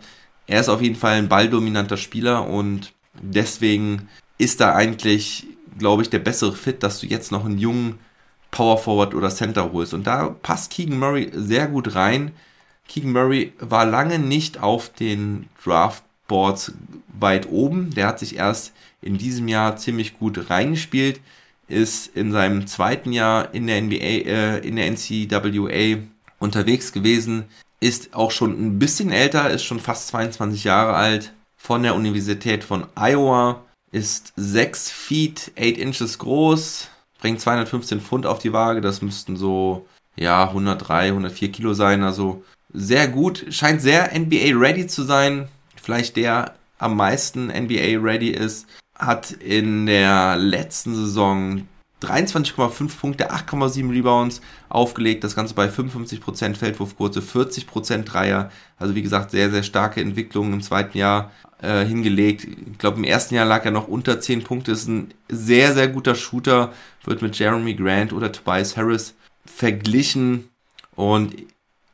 Er 0.48 0.62
ist 0.62 0.70
auf 0.70 0.82
jeden 0.82 0.96
Fall 0.96 1.14
ein 1.14 1.30
balldominanter 1.30 1.98
Spieler 1.98 2.48
und 2.48 2.94
deswegen 3.22 4.08
ist 4.38 4.60
da 4.60 4.74
eigentlich, 4.74 5.46
glaube 5.78 6.02
ich, 6.02 6.10
der 6.10 6.20
bessere 6.20 6.54
Fit, 6.54 6.84
dass 6.84 7.00
du 7.00 7.08
jetzt 7.08 7.32
noch 7.32 7.46
einen 7.46 7.58
jungen 7.58 8.00
Power 8.52 8.78
Forward 8.78 9.16
oder 9.16 9.30
Center 9.30 9.72
holst. 9.72 9.94
Und 9.94 10.08
da 10.08 10.30
passt 10.30 10.72
Keegan 10.72 11.00
Murray 11.00 11.32
sehr 11.34 11.68
gut 11.68 11.96
rein. 11.96 12.32
Keegan 12.88 13.12
Murray 13.12 13.54
war 13.60 13.86
lange 13.86 14.20
nicht 14.20 14.62
auf 14.62 14.90
den 14.90 15.48
Draftboards 16.32 16.74
weit 17.20 17.50
oben. 17.50 17.94
Der 17.94 18.08
hat 18.08 18.20
sich 18.20 18.38
erst 18.38 18.74
in 19.02 19.18
diesem 19.18 19.48
Jahr 19.48 19.78
ziemlich 19.78 20.18
gut 20.18 20.50
reingespielt, 20.50 21.20
ist 21.68 22.16
in 22.16 22.32
seinem 22.32 22.68
zweiten 22.68 23.12
Jahr 23.12 23.54
in 23.54 23.68
der 23.68 23.82
NBA, 23.82 23.96
äh, 23.96 24.58
in 24.60 24.76
der 24.78 24.90
NCAA 24.90 26.02
unterwegs 26.40 26.92
gewesen, 26.92 27.46
ist 27.80 28.14
auch 28.14 28.32
schon 28.32 28.52
ein 28.52 28.80
bisschen 28.80 29.12
älter, 29.12 29.50
ist 29.50 29.64
schon 29.64 29.80
fast 29.80 30.08
22 30.10 30.64
Jahre 30.64 30.94
alt, 30.94 31.34
von 31.58 31.84
der 31.84 31.96
Universität 31.96 32.64
von 32.64 32.86
Iowa, 32.96 33.64
ist 33.92 34.34
6 34.36 34.90
Feet 34.90 35.52
8 35.58 35.78
Inches 35.78 36.18
groß, 36.18 36.88
bringt 37.20 37.40
215 37.40 38.02
Pfund 38.02 38.26
auf 38.26 38.40
die 38.40 38.54
Waage, 38.54 38.82
das 38.82 39.02
müssten 39.02 39.38
so, 39.38 39.86
ja, 40.16 40.48
103, 40.48 41.08
104 41.08 41.52
Kilo 41.52 41.74
sein, 41.74 42.04
also 42.04 42.44
sehr 42.74 43.08
gut, 43.08 43.46
scheint 43.50 43.82
sehr 43.82 44.12
NBA 44.18 44.58
ready 44.58 44.88
zu 44.88 45.04
sein, 45.04 45.48
vielleicht 45.82 46.16
der 46.16 46.56
am 46.78 46.96
meisten 46.96 47.48
NBA 47.48 48.00
ready 48.00 48.30
ist, 48.30 48.68
hat 48.96 49.32
in 49.32 49.86
der 49.86 50.36
letzten 50.38 50.96
Saison 50.96 51.68
23,5 52.02 53.00
Punkte, 53.00 53.32
8,7 53.32 53.92
Rebounds 53.92 54.42
aufgelegt, 54.70 55.24
das 55.24 55.36
Ganze 55.36 55.54
bei 55.54 55.68
55% 55.68 56.56
Feldwurfquote, 56.56 57.22
40% 57.22 58.04
Dreier, 58.04 58.52
also 58.78 58.96
wie 58.96 59.04
gesagt, 59.04 59.32
sehr, 59.32 59.52
sehr 59.52 59.64
starke 59.64 60.02
Entwicklung 60.02 60.52
im 60.52 60.62
zweiten 60.62 60.98
Jahr 60.98 61.32
äh, 61.62 61.86
hingelegt. 61.86 62.46
Ich 62.46 62.78
glaube, 62.80 62.98
im 62.98 63.04
ersten 63.04 63.36
Jahr 63.36 63.46
lag 63.46 63.66
er 63.66 63.72
noch 63.72 63.88
unter 63.88 64.20
10 64.20 64.44
Punkte, 64.44 64.72
ist 64.72 64.88
ein 64.88 65.14
sehr, 65.30 65.74
sehr 65.74 65.88
guter 65.88 66.16
Shooter, 66.16 66.74
wird 67.04 67.22
mit 67.22 67.38
Jeremy 67.38 67.76
Grant 67.76 68.14
oder 68.14 68.32
Tobias 68.32 68.78
Harris 68.78 69.14
verglichen. 69.46 70.50
Und 70.96 71.36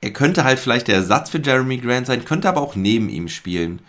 er 0.01 0.11
könnte 0.11 0.43
halt 0.43 0.59
vielleicht 0.59 0.87
der 0.87 0.95
Ersatz 0.95 1.29
für 1.29 1.39
Jeremy 1.39 1.77
Grant 1.77 2.07
sein, 2.07 2.25
könnte 2.25 2.49
aber 2.49 2.61
auch 2.61 2.75
neben 2.75 3.09
ihm 3.09 3.27
spielen. 3.27 3.79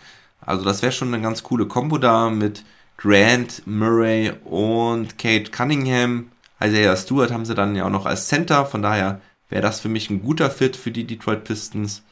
Also 0.41 0.63
das 0.63 0.81
wäre 0.81 0.91
schon 0.91 1.13
eine 1.13 1.21
ganz 1.21 1.43
coole 1.43 1.67
Kombo 1.67 1.97
da 1.97 2.29
mit 2.29 2.63
Grant, 2.97 3.63
Murray 3.65 4.33
und 4.45 5.17
Kate 5.17 5.51
Cunningham. 5.51 6.31
Isaiah 6.61 6.97
Stewart 6.97 7.31
haben 7.31 7.45
sie 7.45 7.55
dann 7.55 7.75
ja 7.75 7.85
auch 7.85 7.91
noch 7.91 8.05
als 8.05 8.27
Center, 8.27 8.65
von 8.65 8.81
daher 8.81 9.21
wäre 9.49 9.61
das 9.61 9.79
für 9.79 9.89
mich 9.89 10.09
ein 10.09 10.21
guter 10.21 10.49
Fit 10.49 10.75
für 10.75 10.91
die 10.91 11.05
Detroit 11.05 11.43
Pistons. 11.43 12.03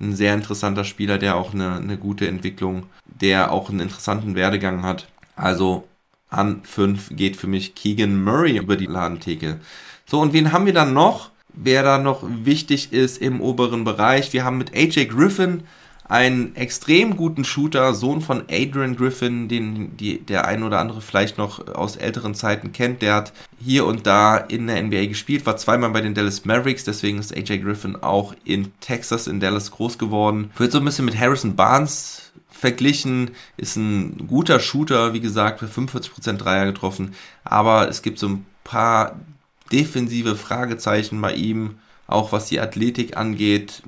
Ein 0.00 0.16
sehr 0.16 0.34
interessanter 0.34 0.84
Spieler, 0.84 1.18
der 1.18 1.36
auch 1.36 1.54
eine, 1.54 1.76
eine 1.76 1.96
gute 1.96 2.26
Entwicklung, 2.26 2.86
der 3.04 3.52
auch 3.52 3.70
einen 3.70 3.80
interessanten 3.80 4.34
Werdegang 4.34 4.82
hat. 4.82 5.06
Also 5.36 5.86
an 6.28 6.62
5 6.64 7.10
geht 7.14 7.36
für 7.36 7.46
mich 7.46 7.74
Keegan 7.74 8.24
Murray 8.24 8.56
über 8.58 8.76
die 8.76 8.86
Ladentheke. 8.86 9.60
So, 10.06 10.20
und 10.20 10.32
wen 10.32 10.50
haben 10.50 10.66
wir 10.66 10.72
dann 10.72 10.92
noch? 10.92 11.30
Wer 11.54 11.82
da 11.82 11.98
noch 11.98 12.24
wichtig 12.26 12.92
ist 12.92 13.18
im 13.18 13.40
oberen 13.40 13.84
Bereich. 13.84 14.32
Wir 14.32 14.44
haben 14.44 14.58
mit 14.58 14.74
AJ 14.74 15.06
Griffin 15.06 15.64
einen 16.12 16.54
extrem 16.56 17.16
guten 17.16 17.42
Shooter, 17.42 17.94
Sohn 17.94 18.20
von 18.20 18.42
Adrian 18.50 18.96
Griffin, 18.96 19.48
den 19.48 19.96
die, 19.96 20.20
der 20.20 20.46
ein 20.46 20.62
oder 20.62 20.78
andere 20.78 21.00
vielleicht 21.00 21.38
noch 21.38 21.68
aus 21.68 21.96
älteren 21.96 22.34
Zeiten 22.34 22.72
kennt. 22.72 23.00
Der 23.00 23.14
hat 23.14 23.32
hier 23.58 23.86
und 23.86 24.06
da 24.06 24.36
in 24.36 24.66
der 24.66 24.82
NBA 24.82 25.06
gespielt, 25.06 25.46
war 25.46 25.56
zweimal 25.56 25.88
bei 25.88 26.02
den 26.02 26.12
Dallas 26.12 26.44
Mavericks, 26.44 26.84
deswegen 26.84 27.18
ist 27.18 27.34
AJ 27.34 27.60
Griffin 27.60 27.96
auch 27.96 28.34
in 28.44 28.72
Texas, 28.80 29.26
in 29.26 29.40
Dallas 29.40 29.70
groß 29.70 29.96
geworden. 29.96 30.50
Wird 30.58 30.72
so 30.72 30.78
ein 30.78 30.84
bisschen 30.84 31.06
mit 31.06 31.18
Harrison 31.18 31.56
Barnes 31.56 32.32
verglichen, 32.50 33.30
ist 33.56 33.76
ein 33.76 34.26
guter 34.28 34.60
Shooter, 34.60 35.14
wie 35.14 35.20
gesagt, 35.20 35.60
für 35.60 35.66
45% 35.66 36.36
Dreier 36.36 36.66
getroffen, 36.66 37.14
aber 37.42 37.88
es 37.88 38.02
gibt 38.02 38.18
so 38.18 38.28
ein 38.28 38.46
paar 38.64 39.16
defensive 39.72 40.36
Fragezeichen 40.36 41.20
bei 41.20 41.34
ihm, 41.34 41.76
auch 42.06 42.32
was 42.32 42.46
die 42.46 42.60
Athletik 42.60 43.16
angeht 43.16 43.82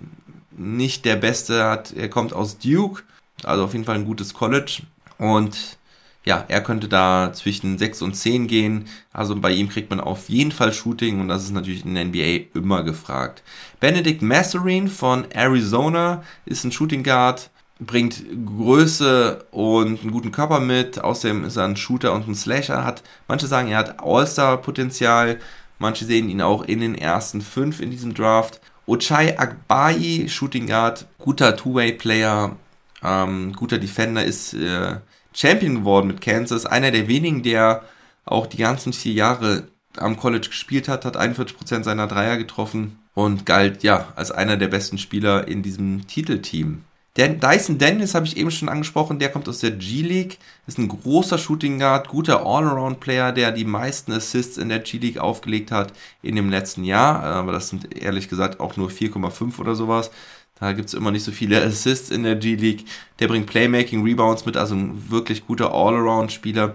nicht 0.56 1.04
der 1.04 1.16
Beste 1.16 1.64
hat. 1.64 1.92
Er 1.92 2.08
kommt 2.08 2.32
aus 2.32 2.58
Duke, 2.58 3.02
also 3.42 3.64
auf 3.64 3.72
jeden 3.72 3.84
Fall 3.84 3.96
ein 3.96 4.06
gutes 4.06 4.34
College. 4.34 4.82
Und 5.18 5.78
ja, 6.24 6.44
er 6.48 6.62
könnte 6.62 6.88
da 6.88 7.32
zwischen 7.34 7.76
6 7.76 8.02
und 8.02 8.14
10 8.14 8.46
gehen. 8.46 8.86
Also 9.12 9.36
bei 9.36 9.52
ihm 9.52 9.68
kriegt 9.68 9.90
man 9.90 10.00
auf 10.00 10.28
jeden 10.28 10.52
Fall 10.52 10.72
Shooting 10.72 11.20
und 11.20 11.28
das 11.28 11.44
ist 11.44 11.52
natürlich 11.52 11.84
in 11.84 11.94
der 11.94 12.04
NBA 12.06 12.58
immer 12.58 12.82
gefragt. 12.82 13.42
Benedict 13.80 14.22
Masserin 14.22 14.88
von 14.88 15.30
Arizona 15.30 16.22
ist 16.46 16.64
ein 16.64 16.72
Shooting 16.72 17.02
Guard, 17.02 17.50
bringt 17.78 18.22
Größe 18.46 19.44
und 19.50 20.00
einen 20.00 20.12
guten 20.12 20.32
Körper 20.32 20.60
mit. 20.60 21.02
Außerdem 21.02 21.44
ist 21.44 21.56
er 21.56 21.64
ein 21.64 21.76
Shooter 21.76 22.14
und 22.14 22.26
ein 22.26 22.34
Slasher. 22.34 22.84
Hat, 22.84 23.02
manche 23.28 23.46
sagen, 23.46 23.68
er 23.68 23.78
hat 23.78 24.00
All-Star-Potenzial. 24.00 25.40
Manche 25.78 26.04
sehen 26.04 26.28
ihn 26.28 26.40
auch 26.40 26.62
in 26.62 26.80
den 26.80 26.94
ersten 26.94 27.40
fünf 27.40 27.80
in 27.80 27.90
diesem 27.90 28.14
Draft. 28.14 28.60
Ochai 28.86 29.38
Agbayi, 29.38 30.28
Shooting 30.28 30.66
Guard, 30.66 31.06
guter 31.18 31.56
Two-Way-Player, 31.56 32.56
ähm, 33.02 33.52
guter 33.54 33.78
Defender, 33.78 34.24
ist 34.24 34.54
äh, 34.54 34.96
Champion 35.32 35.76
geworden 35.76 36.06
mit 36.06 36.20
Kansas. 36.20 36.66
Einer 36.66 36.90
der 36.90 37.08
wenigen, 37.08 37.42
der 37.42 37.82
auch 38.24 38.46
die 38.46 38.58
ganzen 38.58 38.92
vier 38.92 39.12
Jahre 39.12 39.64
am 39.96 40.16
College 40.16 40.48
gespielt 40.48 40.88
hat, 40.88 41.04
hat 41.04 41.16
41% 41.16 41.82
seiner 41.82 42.06
Dreier 42.06 42.36
getroffen 42.36 42.98
und 43.14 43.46
galt 43.46 43.82
ja 43.82 44.12
als 44.16 44.30
einer 44.30 44.56
der 44.56 44.68
besten 44.68 44.98
Spieler 44.98 45.46
in 45.46 45.62
diesem 45.62 46.06
Titelteam. 46.06 46.84
Dan 47.16 47.38
Dyson 47.38 47.78
Dennis 47.78 48.14
habe 48.16 48.26
ich 48.26 48.36
eben 48.36 48.50
schon 48.50 48.68
angesprochen, 48.68 49.20
der 49.20 49.28
kommt 49.28 49.48
aus 49.48 49.60
der 49.60 49.70
G-League, 49.70 50.38
ist 50.66 50.78
ein 50.78 50.88
großer 50.88 51.38
Shooting 51.38 51.78
Guard, 51.78 52.08
guter 52.08 52.44
All-Around-Player, 52.44 53.30
der 53.30 53.52
die 53.52 53.64
meisten 53.64 54.10
Assists 54.10 54.58
in 54.58 54.68
der 54.68 54.80
G-League 54.80 55.18
aufgelegt 55.18 55.70
hat 55.70 55.92
in 56.22 56.34
dem 56.34 56.50
letzten 56.50 56.82
Jahr, 56.82 57.22
aber 57.22 57.52
das 57.52 57.68
sind 57.68 57.96
ehrlich 57.96 58.28
gesagt 58.28 58.58
auch 58.58 58.76
nur 58.76 58.90
4,5 58.90 59.60
oder 59.60 59.76
sowas. 59.76 60.10
Da 60.58 60.72
gibt 60.72 60.88
es 60.88 60.94
immer 60.94 61.12
nicht 61.12 61.24
so 61.24 61.30
viele 61.30 61.62
Assists 61.62 62.10
in 62.10 62.24
der 62.24 62.34
G-League. 62.34 62.84
Der 63.20 63.28
bringt 63.28 63.46
Playmaking, 63.46 64.02
Rebounds 64.02 64.44
mit, 64.44 64.56
also 64.56 64.74
ein 64.74 65.10
wirklich 65.10 65.46
guter 65.46 65.72
All-Around-Spieler. 65.72 66.74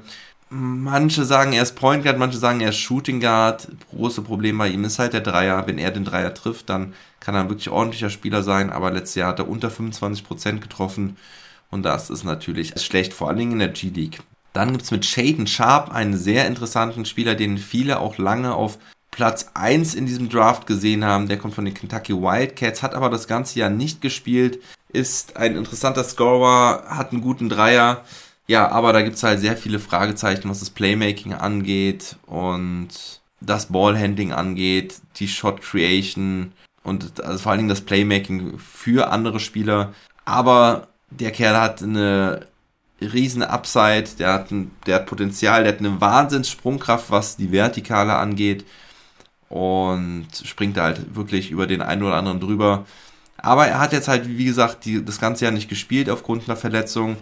Manche 0.50 1.26
sagen 1.26 1.54
er 1.54 1.64
ist 1.64 1.76
Point 1.76 2.04
Guard, 2.04 2.18
manche 2.18 2.38
sagen 2.38 2.62
er 2.62 2.70
ist 2.70 2.78
Shooting 2.78 3.20
Guard. 3.20 3.68
Große 3.92 4.22
Problem 4.22 4.58
bei 4.58 4.70
ihm 4.70 4.84
ist 4.84 5.00
halt 5.00 5.14
der 5.14 5.22
Dreier. 5.22 5.68
Wenn 5.68 5.78
er 5.78 5.92
den 5.92 6.06
Dreier 6.06 6.34
trifft, 6.34 6.70
dann 6.70 6.94
kann 7.20 7.36
ein 7.36 7.50
wirklich 7.50 7.70
ordentlicher 7.70 8.10
Spieler 8.10 8.44
sein. 8.44 8.70
Aber 8.70 8.92
letztes 8.92 9.16
Jahr 9.16 9.30
hat 9.30 9.40
er 9.40 9.50
unter 9.50 9.70
25% 9.70 10.60
getroffen. 10.60 11.18
Und 11.72 11.84
das 11.84 12.10
ist 12.10 12.24
natürlich 12.24 12.80
schlecht, 12.82 13.14
vor 13.14 13.28
allen 13.28 13.38
Dingen 13.38 13.52
in 13.54 13.60
der 13.60 13.70
G-League. 13.70 14.22
Dann 14.54 14.72
gibt 14.72 14.84
es 14.84 14.92
mit 14.92 15.06
Shaden 15.06 15.46
Sharp 15.46 15.92
einen 15.92 16.18
sehr 16.18 16.48
interessanten 16.48 17.06
Spieler, 17.06 17.36
den 17.36 17.58
viele 17.58 18.00
auch 18.00 18.18
lange 18.18 18.56
auf 18.56 18.80
Platz 19.12 19.52
1 19.54 19.94
in 19.94 20.06
diesem 20.06 20.30
Draft 20.30 20.66
gesehen 20.66 21.06
haben. 21.06 21.28
Der 21.28 21.38
kommt 21.38 21.54
von 21.54 21.66
den 21.66 21.74
Kentucky 21.74 22.14
Wildcats, 22.14 22.82
hat 22.82 22.96
aber 22.96 23.10
das 23.10 23.28
ganze 23.28 23.60
Jahr 23.60 23.70
nicht 23.70 24.02
gespielt, 24.02 24.60
ist 24.92 25.38
ein 25.38 25.56
interessanter 25.56 26.04
Scorer, 26.04 26.86
hat 26.88 27.12
einen 27.12 27.22
guten 27.22 27.50
Dreier 27.50 28.04
ja, 28.50 28.68
aber 28.72 28.94
da 28.94 29.04
gibt 29.04 29.16
es 29.16 29.22
halt 29.22 29.40
sehr 29.40 29.56
viele 29.56 29.78
Fragezeichen, 29.78 30.50
was 30.50 30.60
das 30.60 30.72
Playmaking 30.72 31.36
angeht 31.36 32.16
und 32.26 32.90
das 33.42 33.68
Ballhandling 33.68 34.32
angeht, 34.32 34.96
die 35.18 35.28
Shot 35.28 35.62
Creation 35.62 36.52
und 36.90 37.24
also 37.24 37.40
vor 37.40 37.52
allen 37.52 37.60
Dingen 37.60 37.70
das 37.70 37.82
Playmaking 37.82 38.58
für 38.60 39.12
andere 39.12 39.40
Spieler. 39.40 39.94
Aber 40.26 40.88
der 41.10 41.32
Kerl 41.32 41.60
hat 41.60 41.82
eine 41.82 42.48
riesen 43.02 43.44
Upside, 43.44 44.10
der 44.20 44.34
hat, 44.34 44.52
ein, 44.52 44.72
der 44.86 44.96
hat 44.96 45.06
Potenzial, 45.06 45.64
der 45.64 45.74
hat 45.74 45.80
eine 45.80 46.02
Wahnsinnssprungkraft, 46.02 47.10
was 47.12 47.38
die 47.38 47.52
Vertikale 47.52 48.16
angeht 48.16 48.66
und 49.48 50.28
springt 50.44 50.78
da 50.78 50.84
halt 50.84 51.16
wirklich 51.16 51.52
über 51.52 51.66
den 51.66 51.82
einen 51.82 52.04
oder 52.04 52.16
anderen 52.16 52.40
drüber. 52.40 52.86
Aber 53.38 53.68
er 53.68 53.80
hat 53.80 53.94
jetzt 53.94 54.08
halt, 54.08 54.28
wie 54.28 54.46
gesagt, 54.46 54.86
die, 54.86 55.04
das 55.04 55.20
ganze 55.20 55.46
Jahr 55.46 55.54
nicht 55.54 55.70
gespielt 55.70 56.10
aufgrund 56.10 56.48
einer 56.48 56.58
Verletzung. 56.58 57.16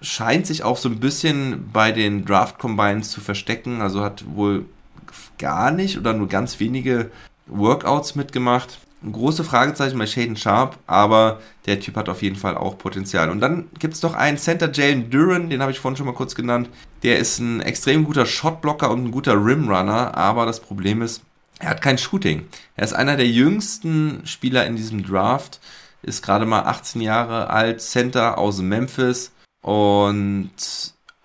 Scheint 0.00 0.46
sich 0.46 0.62
auch 0.62 0.76
so 0.76 0.88
ein 0.88 1.00
bisschen 1.00 1.70
bei 1.72 1.90
den 1.92 2.24
Draft 2.24 2.58
Combines 2.58 3.10
zu 3.10 3.20
verstecken. 3.20 3.82
Also 3.82 4.02
hat 4.02 4.24
wohl 4.34 4.66
gar 5.38 5.72
nicht 5.72 5.98
oder 5.98 6.12
nur 6.12 6.28
ganz 6.28 6.60
wenige 6.60 7.10
Workouts 7.46 8.14
mitgemacht. 8.14 8.78
Große 9.12 9.44
Fragezeichen 9.44 9.98
bei 9.98 10.06
Shaden 10.06 10.36
Sharp, 10.36 10.78
aber 10.86 11.40
der 11.66 11.80
Typ 11.80 11.96
hat 11.96 12.08
auf 12.08 12.22
jeden 12.22 12.36
Fall 12.36 12.56
auch 12.56 12.78
Potenzial. 12.78 13.30
Und 13.30 13.40
dann 13.40 13.68
gibt 13.78 13.94
es 13.94 14.02
noch 14.02 14.14
einen 14.14 14.38
Center, 14.38 14.70
Jalen 14.72 15.10
Duran, 15.10 15.50
den 15.50 15.62
habe 15.62 15.72
ich 15.72 15.80
vorhin 15.80 15.96
schon 15.96 16.06
mal 16.06 16.12
kurz 16.12 16.34
genannt. 16.34 16.68
Der 17.02 17.18
ist 17.18 17.38
ein 17.38 17.60
extrem 17.60 18.04
guter 18.04 18.26
Shotblocker 18.26 18.90
und 18.90 19.04
ein 19.04 19.10
guter 19.10 19.34
Rimrunner, 19.34 20.16
aber 20.16 20.46
das 20.46 20.60
Problem 20.60 21.02
ist, 21.02 21.22
er 21.58 21.70
hat 21.70 21.82
kein 21.82 21.98
Shooting. 21.98 22.46
Er 22.74 22.84
ist 22.84 22.92
einer 22.92 23.16
der 23.16 23.28
jüngsten 23.28 24.22
Spieler 24.24 24.66
in 24.66 24.76
diesem 24.76 25.04
Draft, 25.04 25.60
ist 26.02 26.22
gerade 26.22 26.46
mal 26.46 26.62
18 26.62 27.00
Jahre 27.00 27.50
alt, 27.50 27.80
Center 27.80 28.38
aus 28.38 28.58
Memphis 28.58 29.32
und 29.62 30.50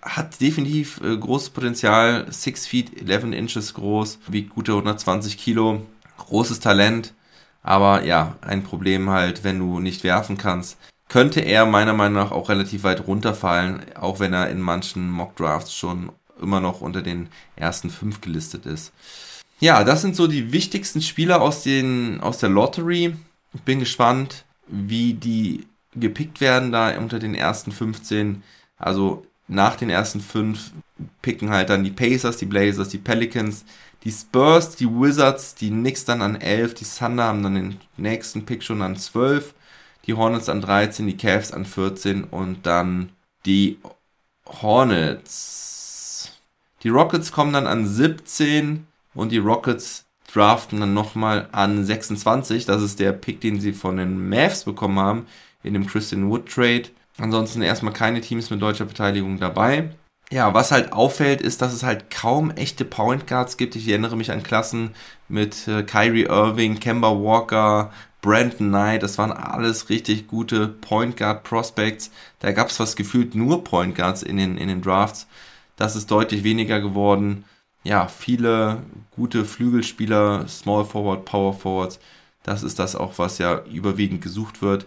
hat 0.02 0.40
definitiv 0.40 1.00
äh, 1.02 1.16
großes 1.16 1.50
Potenzial, 1.50 2.26
6 2.28 2.66
feet 2.66 3.08
11 3.08 3.24
inches 3.32 3.74
groß, 3.74 4.18
wiegt 4.28 4.50
gute 4.50 4.72
120 4.72 5.38
Kilo, 5.38 5.86
großes 6.18 6.60
Talent, 6.60 7.14
aber 7.62 8.04
ja, 8.04 8.36
ein 8.40 8.62
Problem 8.62 9.10
halt, 9.10 9.44
wenn 9.44 9.58
du 9.58 9.80
nicht 9.80 10.04
werfen 10.04 10.36
kannst. 10.36 10.78
Könnte 11.08 11.40
er 11.40 11.66
meiner 11.66 11.92
Meinung 11.92 12.22
nach 12.22 12.30
auch 12.32 12.48
relativ 12.48 12.84
weit 12.84 13.06
runterfallen, 13.06 13.82
auch 13.96 14.18
wenn 14.18 14.32
er 14.32 14.50
in 14.50 14.60
manchen 14.60 15.10
Mock 15.10 15.36
Drafts 15.36 15.74
schon 15.74 16.10
immer 16.40 16.60
noch 16.60 16.80
unter 16.80 17.02
den 17.02 17.28
ersten 17.54 17.90
fünf 17.90 18.20
gelistet 18.20 18.66
ist. 18.66 18.92
Ja, 19.60 19.84
das 19.84 20.02
sind 20.02 20.16
so 20.16 20.26
die 20.26 20.52
wichtigsten 20.52 21.02
Spieler 21.02 21.40
aus, 21.40 21.62
den, 21.62 22.20
aus 22.20 22.38
der 22.38 22.48
Lottery. 22.48 23.14
Ich 23.54 23.60
bin 23.60 23.78
gespannt, 23.78 24.44
wie 24.66 25.14
die 25.14 25.66
gepickt 25.94 26.40
werden 26.40 26.72
da 26.72 26.96
unter 26.98 27.18
den 27.18 27.34
ersten 27.34 27.70
15. 27.70 28.42
Also 28.78 29.24
nach 29.46 29.76
den 29.76 29.90
ersten 29.90 30.20
fünf 30.20 30.72
picken 31.20 31.50
halt 31.50 31.70
dann 31.70 31.84
die 31.84 31.90
Pacers, 31.90 32.38
die 32.38 32.46
Blazers, 32.46 32.88
die 32.88 32.98
Pelicans, 32.98 33.64
die 34.04 34.10
Spurs, 34.10 34.76
die 34.76 34.88
Wizards, 34.88 35.54
die 35.54 35.70
Knicks 35.70 36.04
dann 36.04 36.22
an 36.22 36.36
11, 36.40 36.74
die 36.74 36.84
Thunder 36.84 37.24
haben 37.24 37.42
dann 37.42 37.54
den 37.54 37.80
nächsten 37.96 38.44
Pick 38.44 38.62
schon 38.62 38.82
an 38.82 38.96
12, 38.96 39.54
die 40.06 40.14
Hornets 40.14 40.48
an 40.48 40.60
13, 40.60 41.06
die 41.06 41.16
Cavs 41.16 41.52
an 41.52 41.64
14 41.64 42.24
und 42.24 42.66
dann 42.66 43.10
die 43.46 43.78
Hornets. 44.46 46.32
Die 46.82 46.88
Rockets 46.88 47.30
kommen 47.30 47.52
dann 47.52 47.68
an 47.68 47.86
17 47.86 48.86
und 49.14 49.30
die 49.30 49.38
Rockets 49.38 50.04
draften 50.32 50.80
dann 50.80 50.94
nochmal 50.94 51.48
an 51.52 51.84
26. 51.84 52.66
Das 52.66 52.82
ist 52.82 52.98
der 52.98 53.12
Pick, 53.12 53.40
den 53.40 53.60
sie 53.60 53.72
von 53.72 53.98
den 53.98 54.28
Mavs 54.28 54.64
bekommen 54.64 54.98
haben 54.98 55.26
in 55.62 55.74
dem 55.74 55.86
Christian 55.86 56.28
Wood 56.28 56.48
Trade. 56.48 56.84
Ansonsten 57.18 57.62
erstmal 57.62 57.92
keine 57.92 58.20
Teams 58.20 58.50
mit 58.50 58.60
deutscher 58.60 58.86
Beteiligung 58.86 59.38
dabei. 59.38 59.90
Ja, 60.32 60.54
was 60.54 60.72
halt 60.72 60.94
auffällt, 60.94 61.42
ist, 61.42 61.60
dass 61.60 61.74
es 61.74 61.82
halt 61.82 62.10
kaum 62.10 62.50
echte 62.52 62.86
Point 62.86 63.26
Guards 63.26 63.58
gibt. 63.58 63.76
Ich 63.76 63.86
erinnere 63.86 64.16
mich 64.16 64.32
an 64.32 64.42
Klassen 64.42 64.94
mit 65.28 65.68
äh, 65.68 65.82
Kyrie 65.82 66.22
Irving, 66.24 66.80
Kemba 66.80 67.10
Walker, 67.10 67.92
Brandon 68.22 68.68
Knight. 68.68 69.02
Das 69.02 69.18
waren 69.18 69.30
alles 69.30 69.90
richtig 69.90 70.28
gute 70.28 70.68
Point 70.68 71.18
Guard 71.18 71.44
Prospects. 71.44 72.10
Da 72.38 72.52
gab 72.52 72.68
es 72.68 72.78
fast 72.78 72.96
gefühlt 72.96 73.34
nur 73.34 73.62
Point 73.62 73.94
Guards 73.94 74.22
in 74.22 74.38
den, 74.38 74.56
in 74.56 74.68
den 74.68 74.80
Drafts. 74.80 75.26
Das 75.76 75.96
ist 75.96 76.10
deutlich 76.10 76.44
weniger 76.44 76.80
geworden. 76.80 77.44
Ja, 77.84 78.08
viele 78.08 78.78
gute 79.10 79.44
Flügelspieler, 79.44 80.48
Small 80.48 80.86
Forward, 80.86 81.26
Power 81.26 81.52
Forwards. 81.52 82.00
Das 82.42 82.62
ist 82.62 82.78
das 82.78 82.96
auch, 82.96 83.18
was 83.18 83.38
ja 83.38 83.62
überwiegend 83.72 84.20
gesucht 84.20 84.62
wird. 84.62 84.86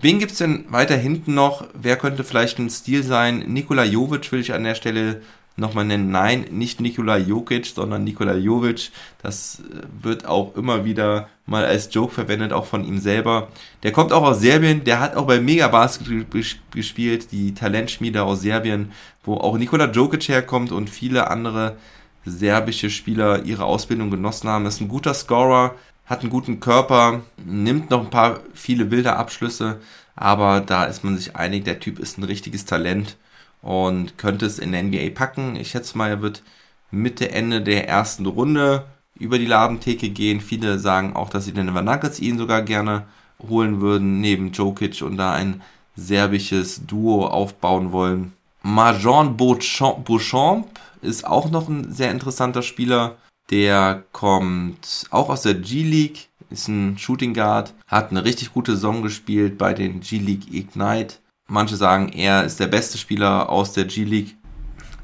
Wen 0.00 0.18
gibt's 0.18 0.38
denn 0.38 0.64
weiter 0.70 0.96
hinten 0.96 1.34
noch? 1.34 1.66
Wer 1.72 1.96
könnte 1.96 2.24
vielleicht 2.24 2.58
ein 2.58 2.70
Stil 2.70 3.02
sein? 3.02 3.44
Nikola 3.46 3.84
Jovic 3.84 4.32
will 4.32 4.40
ich 4.40 4.52
an 4.52 4.64
der 4.64 4.74
Stelle 4.74 5.22
nochmal 5.56 5.84
nennen. 5.84 6.10
Nein, 6.10 6.46
nicht 6.50 6.80
Nikola 6.80 7.16
Jokic, 7.16 7.66
sondern 7.66 8.04
Nikola 8.04 8.34
Jovic. 8.34 8.90
Das 9.22 9.60
äh, 9.60 10.04
wird 10.04 10.26
auch 10.26 10.54
immer 10.54 10.84
wieder 10.84 11.28
mal 11.46 11.64
als 11.64 11.92
Joke 11.92 12.12
verwendet, 12.12 12.52
auch 12.52 12.66
von 12.66 12.84
ihm 12.84 12.98
selber. 12.98 13.48
Der 13.82 13.92
kommt 13.92 14.12
auch 14.12 14.22
aus 14.22 14.40
Serbien, 14.40 14.84
der 14.84 15.00
hat 15.00 15.16
auch 15.16 15.26
bei 15.26 15.40
Mega 15.40 15.68
Basket 15.68 16.26
gespielt, 16.72 17.32
die 17.32 17.54
Talentschmiede 17.54 18.22
aus 18.22 18.42
Serbien, 18.42 18.92
wo 19.24 19.34
auch 19.34 19.56
Nikola 19.56 19.90
Jokic 19.90 20.28
herkommt 20.28 20.72
und 20.72 20.90
viele 20.90 21.30
andere 21.30 21.76
serbische 22.24 22.90
Spieler 22.90 23.44
ihre 23.44 23.64
Ausbildung 23.64 24.10
genossen 24.10 24.48
haben. 24.48 24.66
ist 24.66 24.80
ein 24.80 24.88
guter 24.88 25.14
Scorer, 25.14 25.76
hat 26.06 26.20
einen 26.20 26.30
guten 26.30 26.60
Körper, 26.60 27.22
nimmt 27.44 27.90
noch 27.90 28.02
ein 28.02 28.10
paar 28.10 28.40
viele 28.54 28.90
wilde 28.90 29.16
Abschlüsse, 29.16 29.80
aber 30.14 30.60
da 30.60 30.84
ist 30.84 31.04
man 31.04 31.16
sich 31.16 31.36
einig, 31.36 31.64
der 31.64 31.80
Typ 31.80 31.98
ist 31.98 32.18
ein 32.18 32.24
richtiges 32.24 32.64
Talent 32.64 33.16
und 33.60 34.16
könnte 34.16 34.46
es 34.46 34.58
in 34.58 34.72
der 34.72 34.82
NBA 34.84 35.10
packen. 35.14 35.56
Ich 35.56 35.70
schätze 35.70 35.98
mal, 35.98 36.08
er 36.08 36.22
wird 36.22 36.42
Mitte, 36.90 37.32
Ende 37.32 37.60
der 37.60 37.88
ersten 37.88 38.26
Runde 38.26 38.86
über 39.18 39.38
die 39.38 39.46
Ladentheke 39.46 40.10
gehen. 40.10 40.40
Viele 40.40 40.78
sagen 40.78 41.16
auch, 41.16 41.28
dass 41.28 41.44
sie 41.44 41.52
den 41.52 41.66
Nuggets 41.66 42.20
ihn 42.20 42.38
sogar 42.38 42.62
gerne 42.62 43.06
holen 43.48 43.80
würden, 43.80 44.20
neben 44.20 44.52
Jokic 44.52 45.02
und 45.02 45.16
da 45.16 45.32
ein 45.32 45.62
serbisches 45.96 46.86
Duo 46.86 47.26
aufbauen 47.26 47.92
wollen. 47.92 48.32
Marjon 48.62 49.36
Beauchamp 49.36 50.66
ist 51.02 51.26
auch 51.26 51.50
noch 51.50 51.68
ein 51.68 51.92
sehr 51.92 52.10
interessanter 52.10 52.62
Spieler 52.62 53.16
der 53.50 54.04
kommt 54.12 55.06
auch 55.10 55.28
aus 55.28 55.42
der 55.42 55.54
G-League, 55.54 56.28
ist 56.50 56.68
ein 56.68 56.98
Shooting 56.98 57.34
Guard, 57.34 57.74
hat 57.86 58.10
eine 58.10 58.24
richtig 58.24 58.52
gute 58.52 58.72
Saison 58.72 59.02
gespielt 59.02 59.58
bei 59.58 59.74
den 59.74 60.00
G-League 60.00 60.52
Ignite. 60.52 61.16
Manche 61.48 61.76
sagen, 61.76 62.08
er 62.08 62.44
ist 62.44 62.58
der 62.58 62.66
beste 62.66 62.98
Spieler 62.98 63.48
aus 63.48 63.72
der 63.72 63.84
G-League, 63.84 64.36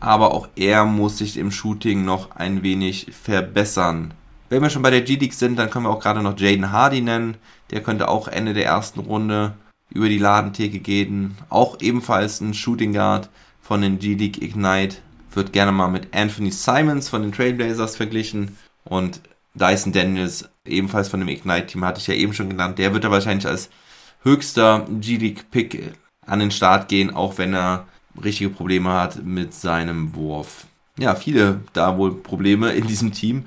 aber 0.00 0.32
auch 0.32 0.48
er 0.56 0.84
muss 0.84 1.18
sich 1.18 1.36
im 1.36 1.52
Shooting 1.52 2.04
noch 2.04 2.34
ein 2.34 2.62
wenig 2.62 3.06
verbessern. 3.12 4.14
Wenn 4.48 4.62
wir 4.62 4.70
schon 4.70 4.82
bei 4.82 4.90
der 4.90 5.02
G-League 5.02 5.34
sind, 5.34 5.58
dann 5.58 5.70
können 5.70 5.86
wir 5.86 5.90
auch 5.90 6.00
gerade 6.00 6.22
noch 6.22 6.38
Jaden 6.38 6.72
Hardy 6.72 7.00
nennen. 7.00 7.36
Der 7.70 7.82
könnte 7.82 8.08
auch 8.08 8.28
Ende 8.28 8.52
der 8.52 8.66
ersten 8.66 9.00
Runde 9.00 9.54
über 9.88 10.08
die 10.08 10.18
Ladentheke 10.18 10.78
gehen. 10.80 11.38
Auch 11.48 11.80
ebenfalls 11.80 12.40
ein 12.40 12.52
Shooting 12.52 12.92
Guard 12.92 13.30
von 13.62 13.80
den 13.80 13.98
G-League 13.98 14.42
Ignite 14.42 14.98
wird 15.36 15.52
gerne 15.52 15.72
mal 15.72 15.88
mit 15.88 16.14
Anthony 16.14 16.50
Simons 16.50 17.08
von 17.08 17.22
den 17.22 17.32
Trailblazers 17.32 17.96
verglichen 17.96 18.56
und 18.84 19.20
Dyson 19.54 19.92
Daniels, 19.92 20.48
ebenfalls 20.64 21.08
von 21.08 21.20
dem 21.20 21.28
Ignite-Team, 21.28 21.84
hatte 21.84 22.00
ich 22.00 22.06
ja 22.06 22.14
eben 22.14 22.32
schon 22.32 22.48
genannt. 22.48 22.78
Der 22.78 22.94
wird 22.94 23.04
da 23.04 23.10
wahrscheinlich 23.10 23.46
als 23.46 23.68
höchster 24.22 24.86
G-League-Pick 24.88 25.92
an 26.26 26.38
den 26.38 26.50
Start 26.50 26.88
gehen, 26.88 27.14
auch 27.14 27.38
wenn 27.38 27.54
er 27.54 27.86
richtige 28.22 28.50
Probleme 28.50 28.90
hat 28.90 29.24
mit 29.24 29.54
seinem 29.54 30.14
Wurf. 30.14 30.66
Ja, 30.98 31.14
viele 31.14 31.60
da 31.72 31.96
wohl 31.96 32.14
Probleme 32.14 32.72
in 32.72 32.86
diesem 32.86 33.12
Team 33.12 33.44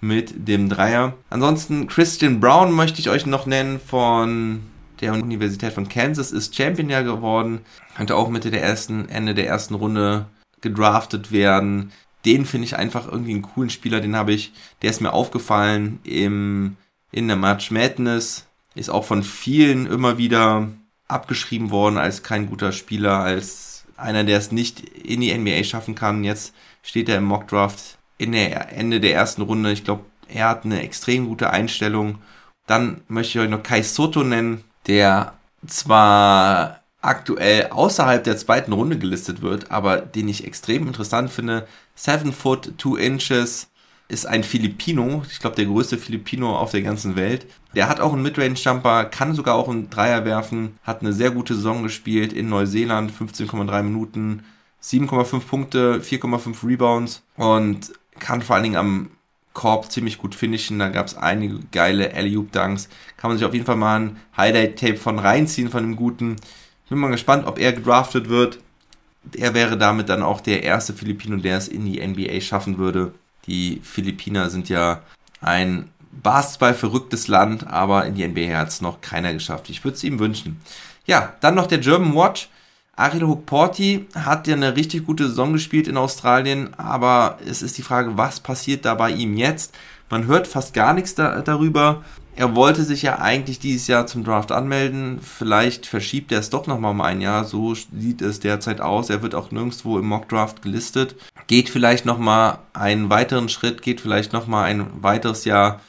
mit 0.00 0.48
dem 0.48 0.68
Dreier. 0.68 1.14
Ansonsten 1.30 1.86
Christian 1.86 2.40
Brown 2.40 2.72
möchte 2.72 3.00
ich 3.00 3.08
euch 3.08 3.26
noch 3.26 3.46
nennen 3.46 3.80
von 3.80 4.62
der 5.00 5.12
Universität 5.14 5.72
von 5.72 5.88
Kansas, 5.88 6.32
ist 6.32 6.54
Champion 6.54 6.90
ja 6.90 7.02
geworden. 7.02 7.60
Könnte 7.96 8.16
auch 8.16 8.28
Mitte 8.28 8.50
der 8.50 8.62
ersten, 8.62 9.08
Ende 9.08 9.34
der 9.34 9.46
ersten 9.46 9.74
Runde 9.74 10.26
gedraftet 10.62 11.32
werden. 11.32 11.92
Den 12.24 12.46
finde 12.46 12.66
ich 12.66 12.76
einfach 12.76 13.10
irgendwie 13.10 13.32
einen 13.32 13.42
coolen 13.42 13.70
Spieler, 13.70 14.00
den 14.00 14.16
habe 14.16 14.32
ich, 14.32 14.52
der 14.80 14.90
ist 14.90 15.00
mir 15.00 15.12
aufgefallen 15.12 15.98
im, 16.04 16.76
in 17.10 17.26
der 17.28 17.36
March 17.36 17.70
Madness, 17.70 18.46
ist 18.74 18.90
auch 18.90 19.04
von 19.04 19.22
vielen 19.22 19.86
immer 19.86 20.18
wieder 20.18 20.68
abgeschrieben 21.08 21.70
worden 21.70 21.98
als 21.98 22.22
kein 22.22 22.48
guter 22.48 22.72
Spieler, 22.72 23.18
als 23.18 23.84
einer, 23.96 24.24
der 24.24 24.38
es 24.38 24.52
nicht 24.52 24.80
in 24.80 25.20
die 25.20 25.36
NBA 25.36 25.64
schaffen 25.64 25.94
kann. 25.94 26.24
Jetzt 26.24 26.54
steht 26.82 27.08
er 27.08 27.18
im 27.18 27.24
Mockdraft 27.24 27.98
in 28.18 28.32
der 28.32 28.72
Ende 28.72 29.00
der 29.00 29.14
ersten 29.14 29.42
Runde. 29.42 29.72
Ich 29.72 29.84
glaube, 29.84 30.04
er 30.28 30.48
hat 30.48 30.64
eine 30.64 30.80
extrem 30.80 31.26
gute 31.26 31.50
Einstellung. 31.50 32.18
Dann 32.66 33.02
möchte 33.08 33.38
ich 33.38 33.44
euch 33.44 33.50
noch 33.50 33.62
Kai 33.62 33.82
Soto 33.82 34.22
nennen, 34.22 34.64
der 34.86 35.34
zwar 35.66 36.81
aktuell 37.02 37.68
außerhalb 37.70 38.24
der 38.24 38.36
zweiten 38.36 38.72
Runde 38.72 38.96
gelistet 38.96 39.42
wird, 39.42 39.70
aber 39.70 39.98
den 39.98 40.28
ich 40.28 40.46
extrem 40.46 40.86
interessant 40.86 41.30
finde. 41.30 41.66
7 41.94 42.32
foot 42.32 42.72
2 42.78 42.98
inches 43.00 43.68
ist 44.08 44.26
ein 44.26 44.44
Filipino, 44.44 45.24
ich 45.30 45.38
glaube 45.38 45.56
der 45.56 45.64
größte 45.64 45.98
Filipino 45.98 46.56
auf 46.56 46.70
der 46.70 46.82
ganzen 46.82 47.16
Welt. 47.16 47.46
Der 47.74 47.88
hat 47.88 48.00
auch 48.00 48.12
einen 48.12 48.22
Midrange-Jumper, 48.22 49.06
kann 49.06 49.34
sogar 49.34 49.54
auch 49.54 49.68
einen 49.68 49.90
Dreier 49.90 50.24
werfen, 50.24 50.78
hat 50.82 51.00
eine 51.00 51.12
sehr 51.12 51.30
gute 51.30 51.54
Saison 51.54 51.82
gespielt 51.82 52.32
in 52.32 52.48
Neuseeland, 52.48 53.10
15,3 53.10 53.82
Minuten, 53.82 54.42
7,5 54.82 55.40
Punkte, 55.40 56.00
4,5 56.00 56.66
Rebounds 56.66 57.22
und 57.36 57.92
kann 58.18 58.42
vor 58.42 58.56
allen 58.56 58.64
Dingen 58.64 58.76
am 58.76 59.10
Korb 59.54 59.90
ziemlich 59.90 60.18
gut 60.18 60.34
finishen. 60.34 60.78
Da 60.78 60.88
gab 60.88 61.06
es 61.06 61.16
einige 61.16 61.60
geile 61.72 62.14
Alley-Oop-Dunks. 62.14 62.88
Kann 63.16 63.30
man 63.30 63.38
sich 63.38 63.46
auf 63.46 63.54
jeden 63.54 63.66
Fall 63.66 63.76
mal 63.76 64.00
ein 64.00 64.16
Highlight-Tape 64.36 64.96
von 64.96 65.18
reinziehen 65.18 65.70
von 65.70 65.82
dem 65.82 65.96
guten. 65.96 66.36
Bin 66.92 66.98
mal 66.98 67.10
gespannt, 67.10 67.46
ob 67.46 67.58
er 67.58 67.72
gedraftet 67.72 68.28
wird. 68.28 68.58
Er 69.34 69.54
wäre 69.54 69.78
damit 69.78 70.10
dann 70.10 70.22
auch 70.22 70.42
der 70.42 70.62
erste 70.62 70.92
Filipino, 70.92 71.38
der 71.38 71.56
es 71.56 71.66
in 71.66 71.86
die 71.86 72.06
NBA 72.06 72.42
schaffen 72.42 72.76
würde. 72.76 73.14
Die 73.46 73.80
Philippiner 73.82 74.50
sind 74.50 74.68
ja 74.68 75.00
ein 75.40 75.88
Basketball-verrücktes 76.22 77.28
Land, 77.28 77.66
aber 77.66 78.04
in 78.04 78.14
die 78.14 78.28
NBA 78.28 78.58
hat 78.58 78.68
es 78.68 78.82
noch 78.82 79.00
keiner 79.00 79.32
geschafft. 79.32 79.70
Ich 79.70 79.82
würde 79.84 79.96
es 79.96 80.04
ihm 80.04 80.18
wünschen. 80.18 80.60
Ja, 81.06 81.32
dann 81.40 81.54
noch 81.54 81.66
der 81.66 81.78
German 81.78 82.14
Watch. 82.14 82.50
Ariel 82.94 83.26
Hukporti 83.26 84.06
hat 84.14 84.46
ja 84.46 84.54
eine 84.54 84.76
richtig 84.76 85.06
gute 85.06 85.28
Saison 85.28 85.54
gespielt 85.54 85.88
in 85.88 85.96
Australien, 85.96 86.74
aber 86.74 87.38
es 87.48 87.62
ist 87.62 87.78
die 87.78 87.82
Frage, 87.82 88.18
was 88.18 88.40
passiert 88.40 88.84
da 88.84 88.94
bei 88.96 89.12
ihm 89.12 89.38
jetzt? 89.38 89.74
Man 90.10 90.26
hört 90.26 90.46
fast 90.46 90.74
gar 90.74 90.92
nichts 90.92 91.14
da, 91.14 91.40
darüber 91.40 92.04
er 92.34 92.54
wollte 92.54 92.84
sich 92.84 93.02
ja 93.02 93.18
eigentlich 93.18 93.58
dieses 93.58 93.86
Jahr 93.88 94.06
zum 94.06 94.24
Draft 94.24 94.52
anmelden. 94.52 95.20
Vielleicht 95.20 95.86
verschiebt 95.86 96.32
er 96.32 96.38
es 96.38 96.48
doch 96.48 96.66
nochmal 96.66 96.92
um 96.92 97.00
ein 97.02 97.20
Jahr. 97.20 97.44
So 97.44 97.74
sieht 97.74 98.22
es 98.22 98.40
derzeit 98.40 98.80
aus. 98.80 99.10
Er 99.10 99.22
wird 99.22 99.34
auch 99.34 99.50
nirgendwo 99.50 99.98
im 99.98 100.06
Mock 100.06 100.28
Draft 100.30 100.62
gelistet. 100.62 101.14
Geht 101.46 101.68
vielleicht 101.68 102.06
nochmal 102.06 102.58
einen 102.72 103.10
weiteren 103.10 103.50
Schritt, 103.50 103.82
geht 103.82 104.00
vielleicht 104.00 104.32
nochmal 104.32 104.64
ein 104.64 104.86
weiteres 105.02 105.44
Jahr, 105.44 105.80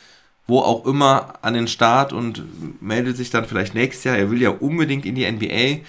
wo 0.45 0.59
auch 0.59 0.85
immer, 0.85 1.35
an 1.41 1.53
den 1.53 1.69
Start 1.69 2.11
und 2.11 2.43
meldet 2.81 3.15
sich 3.15 3.29
dann 3.29 3.45
vielleicht 3.45 3.73
nächstes 3.73 4.03
Jahr. 4.03 4.17
Er 4.17 4.29
will 4.29 4.41
ja 4.41 4.49
unbedingt 4.49 5.05
in 5.05 5.15
die 5.15 5.31
NBA. 5.31 5.85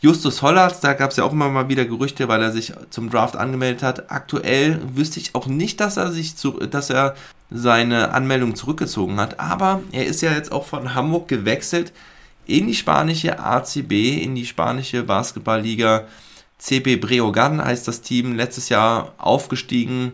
Justus 0.00 0.42
Hollatz, 0.42 0.80
da 0.80 0.94
gab 0.94 1.10
es 1.10 1.16
ja 1.16 1.24
auch 1.24 1.32
immer 1.32 1.50
mal 1.50 1.68
wieder 1.68 1.84
Gerüchte, 1.84 2.28
weil 2.28 2.40
er 2.40 2.52
sich 2.52 2.72
zum 2.88 3.10
Draft 3.10 3.36
angemeldet 3.36 3.82
hat. 3.82 4.10
Aktuell 4.10 4.80
wüsste 4.94 5.20
ich 5.20 5.34
auch 5.34 5.46
nicht, 5.46 5.80
dass 5.80 5.96
er 5.96 6.12
sich 6.12 6.36
zu, 6.36 6.52
dass 6.52 6.88
er 6.88 7.14
seine 7.50 8.12
Anmeldung 8.12 8.54
zurückgezogen 8.54 9.18
hat, 9.18 9.40
aber 9.40 9.82
er 9.92 10.06
ist 10.06 10.20
ja 10.20 10.32
jetzt 10.32 10.52
auch 10.52 10.66
von 10.66 10.94
Hamburg 10.94 11.28
gewechselt 11.28 11.92
in 12.46 12.66
die 12.66 12.74
spanische 12.74 13.38
ACB, 13.38 14.22
in 14.22 14.34
die 14.34 14.46
spanische 14.46 15.02
Basketballliga. 15.02 16.04
CB 16.58 16.96
Breogan 16.96 17.64
heißt 17.64 17.86
das 17.86 18.00
Team, 18.00 18.34
letztes 18.34 18.68
Jahr 18.68 19.12
aufgestiegen, 19.18 20.12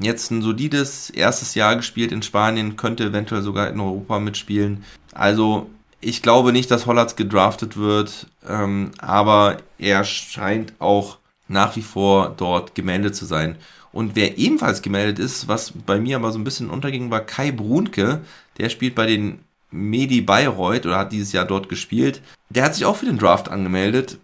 Jetzt 0.00 0.30
ein 0.30 0.42
solides 0.42 1.10
erstes 1.10 1.54
Jahr 1.54 1.74
gespielt 1.76 2.12
in 2.12 2.22
Spanien, 2.22 2.76
könnte 2.76 3.04
eventuell 3.04 3.42
sogar 3.42 3.68
in 3.68 3.80
Europa 3.80 4.20
mitspielen. 4.20 4.84
Also 5.12 5.68
ich 6.00 6.22
glaube 6.22 6.52
nicht, 6.52 6.70
dass 6.70 6.86
Hollatz 6.86 7.16
gedraftet 7.16 7.76
wird, 7.76 8.26
ähm, 8.48 8.92
aber 8.98 9.56
er 9.78 10.04
scheint 10.04 10.72
auch 10.78 11.18
nach 11.48 11.74
wie 11.74 11.82
vor 11.82 12.34
dort 12.36 12.76
gemeldet 12.76 13.16
zu 13.16 13.24
sein. 13.24 13.56
Und 13.98 14.14
wer 14.14 14.38
ebenfalls 14.38 14.82
gemeldet 14.82 15.18
ist, 15.18 15.48
was 15.48 15.72
bei 15.72 15.98
mir 15.98 16.14
aber 16.14 16.30
so 16.30 16.38
ein 16.38 16.44
bisschen 16.44 16.70
unterging, 16.70 17.10
war 17.10 17.18
Kai 17.18 17.50
Brunke. 17.50 18.20
Der 18.56 18.68
spielt 18.68 18.94
bei 18.94 19.06
den 19.06 19.40
Medi 19.72 20.20
Bayreuth 20.20 20.86
oder 20.86 20.98
hat 20.98 21.10
dieses 21.10 21.32
Jahr 21.32 21.44
dort 21.44 21.68
gespielt. 21.68 22.22
Der 22.48 22.62
hat 22.62 22.76
sich 22.76 22.84
auch 22.84 22.94
für 22.94 23.06
den 23.06 23.18
Draft 23.18 23.48
angemeldet. 23.48 24.18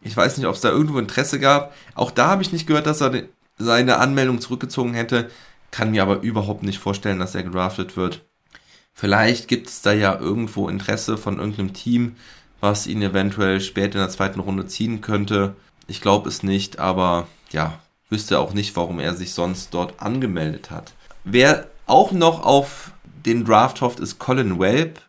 Ich 0.00 0.16
weiß 0.16 0.38
nicht, 0.38 0.46
ob 0.46 0.54
es 0.54 0.62
da 0.62 0.70
irgendwo 0.70 0.98
Interesse 0.98 1.38
gab. 1.38 1.74
Auch 1.94 2.10
da 2.10 2.28
habe 2.28 2.40
ich 2.40 2.54
nicht 2.54 2.66
gehört, 2.66 2.86
dass 2.86 3.02
er 3.02 3.24
seine 3.58 3.98
Anmeldung 3.98 4.40
zurückgezogen 4.40 4.94
hätte. 4.94 5.30
Kann 5.72 5.90
mir 5.90 6.00
aber 6.00 6.22
überhaupt 6.22 6.62
nicht 6.62 6.78
vorstellen, 6.78 7.18
dass 7.18 7.34
er 7.34 7.42
gedraftet 7.42 7.98
wird. 7.98 8.24
Vielleicht 8.94 9.46
gibt 9.46 9.68
es 9.68 9.82
da 9.82 9.92
ja 9.92 10.18
irgendwo 10.18 10.70
Interesse 10.70 11.18
von 11.18 11.38
irgendeinem 11.38 11.74
Team, 11.74 12.16
was 12.60 12.86
ihn 12.86 13.02
eventuell 13.02 13.60
später 13.60 13.98
in 13.98 14.06
der 14.06 14.08
zweiten 14.08 14.40
Runde 14.40 14.66
ziehen 14.68 15.02
könnte. 15.02 15.54
Ich 15.86 16.00
glaube 16.00 16.30
es 16.30 16.42
nicht, 16.42 16.78
aber 16.78 17.28
ja, 17.50 17.78
wüsste 18.10 18.38
auch 18.38 18.54
nicht, 18.54 18.74
warum 18.76 19.00
er 19.00 19.14
sich 19.14 19.32
sonst 19.32 19.74
dort 19.74 20.00
angemeldet 20.00 20.70
hat. 20.70 20.92
Wer 21.24 21.68
auch 21.86 22.12
noch 22.12 22.44
auf 22.44 22.92
den 23.24 23.44
Draft 23.44 23.80
hofft, 23.80 24.00
ist 24.00 24.18
Colin 24.18 24.58
Welp. 24.58 25.00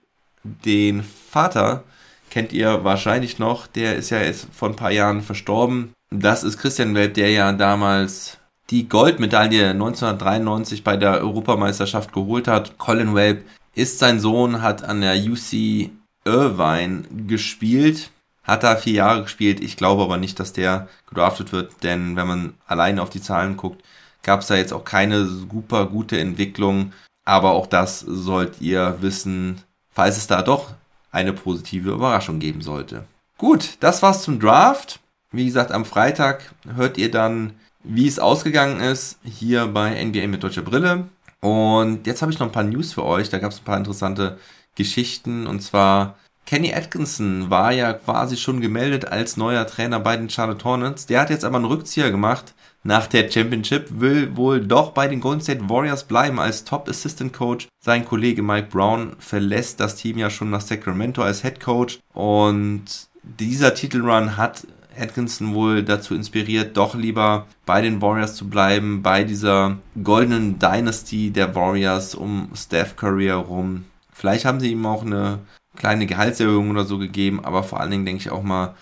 Den 0.44 1.04
Vater 1.04 1.84
kennt 2.30 2.54
ihr 2.54 2.84
wahrscheinlich 2.84 3.40
noch. 3.40 3.68
Der 3.68 3.96
ist 3.96 4.10
ja 4.10 4.22
jetzt 4.22 4.48
vor 4.54 4.70
ein 4.70 4.76
paar 4.76 4.92
Jahren 4.92 5.22
verstorben. 5.22 5.94
Das 6.12 6.44
ist 6.44 6.58
Christian 6.58 6.96
Welp, 6.96 7.14
der 7.14 7.32
ja 7.32 7.52
damals 7.52 8.38
die 8.70 8.88
Goldmedaille 8.88 9.72
1993 9.72 10.84
bei 10.84 10.98
der 10.98 11.22
Europameisterschaft 11.22 12.14
geholt 12.14 12.48
hat. 12.48 12.78
Colin 12.78 13.16
Welp 13.16 13.44
ist 13.76 14.00
sein 14.00 14.20
Sohn, 14.20 14.62
hat 14.62 14.84
an 14.84 15.02
der 15.02 15.16
UC 15.16 15.90
Irvine 16.26 17.04
gespielt, 17.28 18.12
hat 18.50 18.64
da 18.64 18.76
vier 18.76 18.94
Jahre 18.94 19.24
gespielt. 19.24 19.60
Ich 19.62 19.78
glaube 19.78 20.04
aber 20.04 20.18
nicht, 20.18 20.40
dass 20.40 20.54
der 20.54 20.88
gedraftet 21.08 21.52
wird, 21.52 21.84
denn 21.84 22.16
wenn 22.16 22.28
man 22.28 22.54
alleine 22.68 23.02
auf 23.02 23.10
die 23.10 23.22
Zahlen 23.22 23.58
guckt, 23.58 23.84
gab 24.24 24.42
es 24.42 24.48
da 24.48 24.56
jetzt 24.56 24.74
auch 24.74 24.84
keine 24.84 25.26
super 25.26 25.86
gute 25.86 26.20
Entwicklung. 26.20 26.94
Aber 27.26 27.52
auch 27.52 27.68
das 27.68 28.00
sollt 28.00 28.60
ihr 28.62 28.98
wissen, 29.02 29.62
falls 29.92 30.18
es 30.18 30.28
da 30.28 30.42
doch 30.42 30.74
eine 31.12 31.34
positive 31.34 31.92
Überraschung 31.92 32.40
geben 32.40 32.62
sollte. 32.62 33.06
Gut, 33.38 33.78
das 33.80 34.02
war's 34.02 34.24
zum 34.24 34.40
Draft. 34.40 35.00
Wie 35.32 35.46
gesagt, 35.46 35.72
am 35.72 35.86
Freitag 35.86 36.54
hört 36.76 36.98
ihr 36.98 37.12
dann, 37.12 37.54
wie 37.84 38.08
es 38.08 38.20
ausgegangen 38.20 38.80
ist, 38.82 39.20
hier 39.24 39.68
bei 39.68 40.04
NBA 40.04 40.28
mit 40.28 40.44
deutscher 40.44 40.64
Brille. 40.64 41.08
Und 41.40 42.06
jetzt 42.08 42.22
habe 42.22 42.32
ich 42.32 42.40
noch 42.40 42.48
ein 42.48 42.52
paar 42.52 42.64
News 42.64 42.94
für 42.94 43.06
euch. 43.06 43.30
Da 43.30 43.40
gab 43.40 43.52
es 43.52 43.60
ein 43.60 43.64
paar 43.64 43.78
interessante 43.78 44.38
Geschichten. 44.76 45.48
Und 45.48 45.62
zwar, 45.62 46.18
Kenny 46.50 46.74
Atkinson 46.74 47.52
war 47.52 47.72
ja 47.72 47.94
quasi 47.94 48.36
schon 48.36 48.60
gemeldet 48.60 49.06
als 49.06 49.38
neuer 49.38 49.68
Trainer 49.68 50.00
bei 50.00 50.18
den 50.18 50.32
Charlotte 50.32 50.66
Hornets. 50.66 51.06
Der 51.06 51.22
hat 51.22 51.30
jetzt 51.30 51.46
aber 51.46 51.58
einen 51.58 51.66
Rückzieher 51.66 52.10
gemacht 52.10 52.56
nach 52.82 53.06
der 53.06 53.30
Championship, 53.30 54.00
will 54.00 54.36
wohl 54.36 54.60
doch 54.60 54.94
bei 54.94 55.08
den 55.08 55.20
Golden 55.20 55.42
State 55.42 55.70
Warriors 55.70 56.06
bleiben 56.06 56.40
als 56.40 56.64
Top 56.64 56.90
Assistant 56.90 57.34
Coach. 57.34 57.68
Sein 57.80 58.04
Kollege 58.04 58.42
Mike 58.42 58.70
Brown 58.72 59.16
verlässt 59.20 59.80
das 59.80 59.96
Team 59.96 60.18
ja 60.18 60.32
schon 60.32 60.50
nach 60.50 60.62
Sacramento 60.62 61.22
als 61.22 61.44
Head 61.44 61.60
Coach 61.60 62.00
und 62.16 62.86
dieser 63.22 63.76
Titelrun 63.76 64.36
hat 64.36 64.66
Atkinson 65.00 65.54
wohl 65.54 65.84
dazu 65.84 66.16
inspiriert, 66.16 66.76
doch 66.76 66.96
lieber 66.96 67.46
bei 67.68 67.84
den 67.84 68.02
Warriors 68.02 68.34
zu 68.34 68.50
bleiben, 68.50 69.04
bei 69.04 69.24
dieser 69.24 69.78
goldenen 70.04 70.58
Dynasty 70.58 71.30
der 71.30 71.54
Warriors 71.54 72.16
um 72.16 72.50
Steph 72.56 72.96
Curry 72.96 73.28
herum. 73.28 73.86
Vielleicht 74.12 74.46
haben 74.46 74.60
sie 74.60 74.72
ihm 74.72 74.88
auch 74.88 75.06
eine 75.06 75.42
kleine 75.80 76.06
Gehaltserhöhung 76.06 76.70
oder 76.70 76.86
so 76.86 77.00
gegeben, 77.00 77.44
aber 77.44 77.64
vor 77.64 77.80
allen 77.80 77.90
Dingen 77.90 78.06
denke 78.06 78.22
ich 78.22 78.30
auch 78.30 78.44
mal, 78.44 78.76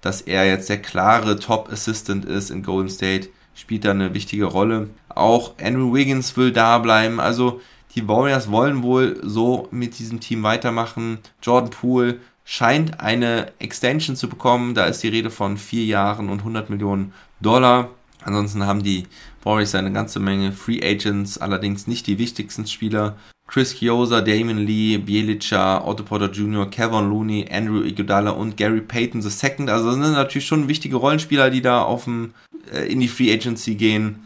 dass 0.00 0.22
er 0.22 0.46
jetzt 0.46 0.70
der 0.70 0.80
klare 0.80 1.38
Top 1.38 1.70
Assistant 1.70 2.24
ist 2.24 2.50
in 2.50 2.62
Golden 2.62 2.88
State 2.88 3.28
spielt 3.54 3.84
da 3.84 3.92
eine 3.92 4.14
wichtige 4.14 4.44
Rolle. 4.44 4.90
Auch 5.08 5.54
Andrew 5.62 5.94
Wiggins 5.94 6.36
will 6.36 6.52
da 6.52 6.78
bleiben. 6.78 7.20
Also 7.20 7.60
die 7.94 8.06
Warriors 8.08 8.50
wollen 8.50 8.82
wohl 8.82 9.20
so 9.22 9.68
mit 9.70 9.98
diesem 9.98 10.20
Team 10.20 10.42
weitermachen. 10.42 11.18
Jordan 11.42 11.70
Poole 11.70 12.18
scheint 12.44 13.00
eine 13.00 13.52
Extension 13.58 14.16
zu 14.16 14.28
bekommen. 14.28 14.74
Da 14.74 14.86
ist 14.86 15.02
die 15.02 15.08
Rede 15.08 15.30
von 15.30 15.56
vier 15.56 15.84
Jahren 15.84 16.28
und 16.28 16.40
100 16.40 16.68
Millionen 16.68 17.12
Dollar. 17.40 17.90
Ansonsten 18.22 18.66
haben 18.66 18.82
die 18.82 19.06
Warriors 19.42 19.74
eine 19.74 19.92
ganze 19.92 20.18
Menge 20.18 20.52
Free 20.52 20.80
Agents, 20.82 21.38
allerdings 21.38 21.86
nicht 21.86 22.06
die 22.06 22.18
wichtigsten 22.18 22.66
Spieler. 22.66 23.16
Chris 23.46 23.74
Chiosa, 23.74 24.20
Damon 24.20 24.58
Lee, 24.58 24.98
Bielica, 24.98 25.84
Otto 25.84 26.02
Porter 26.02 26.30
Jr., 26.30 26.68
Kevin 26.70 27.08
Looney, 27.08 27.46
Andrew 27.50 27.82
Iguodala 27.82 28.30
und 28.30 28.56
Gary 28.56 28.80
Payton 28.80 29.22
II. 29.22 29.68
Also 29.68 29.86
das 29.86 29.94
sind 29.94 30.12
natürlich 30.12 30.46
schon 30.46 30.68
wichtige 30.68 30.96
Rollenspieler, 30.96 31.50
die 31.50 31.62
da 31.62 31.82
auf 31.82 32.04
dem, 32.04 32.34
äh, 32.72 32.90
in 32.90 33.00
die 33.00 33.08
Free 33.08 33.32
Agency 33.32 33.74
gehen. 33.74 34.24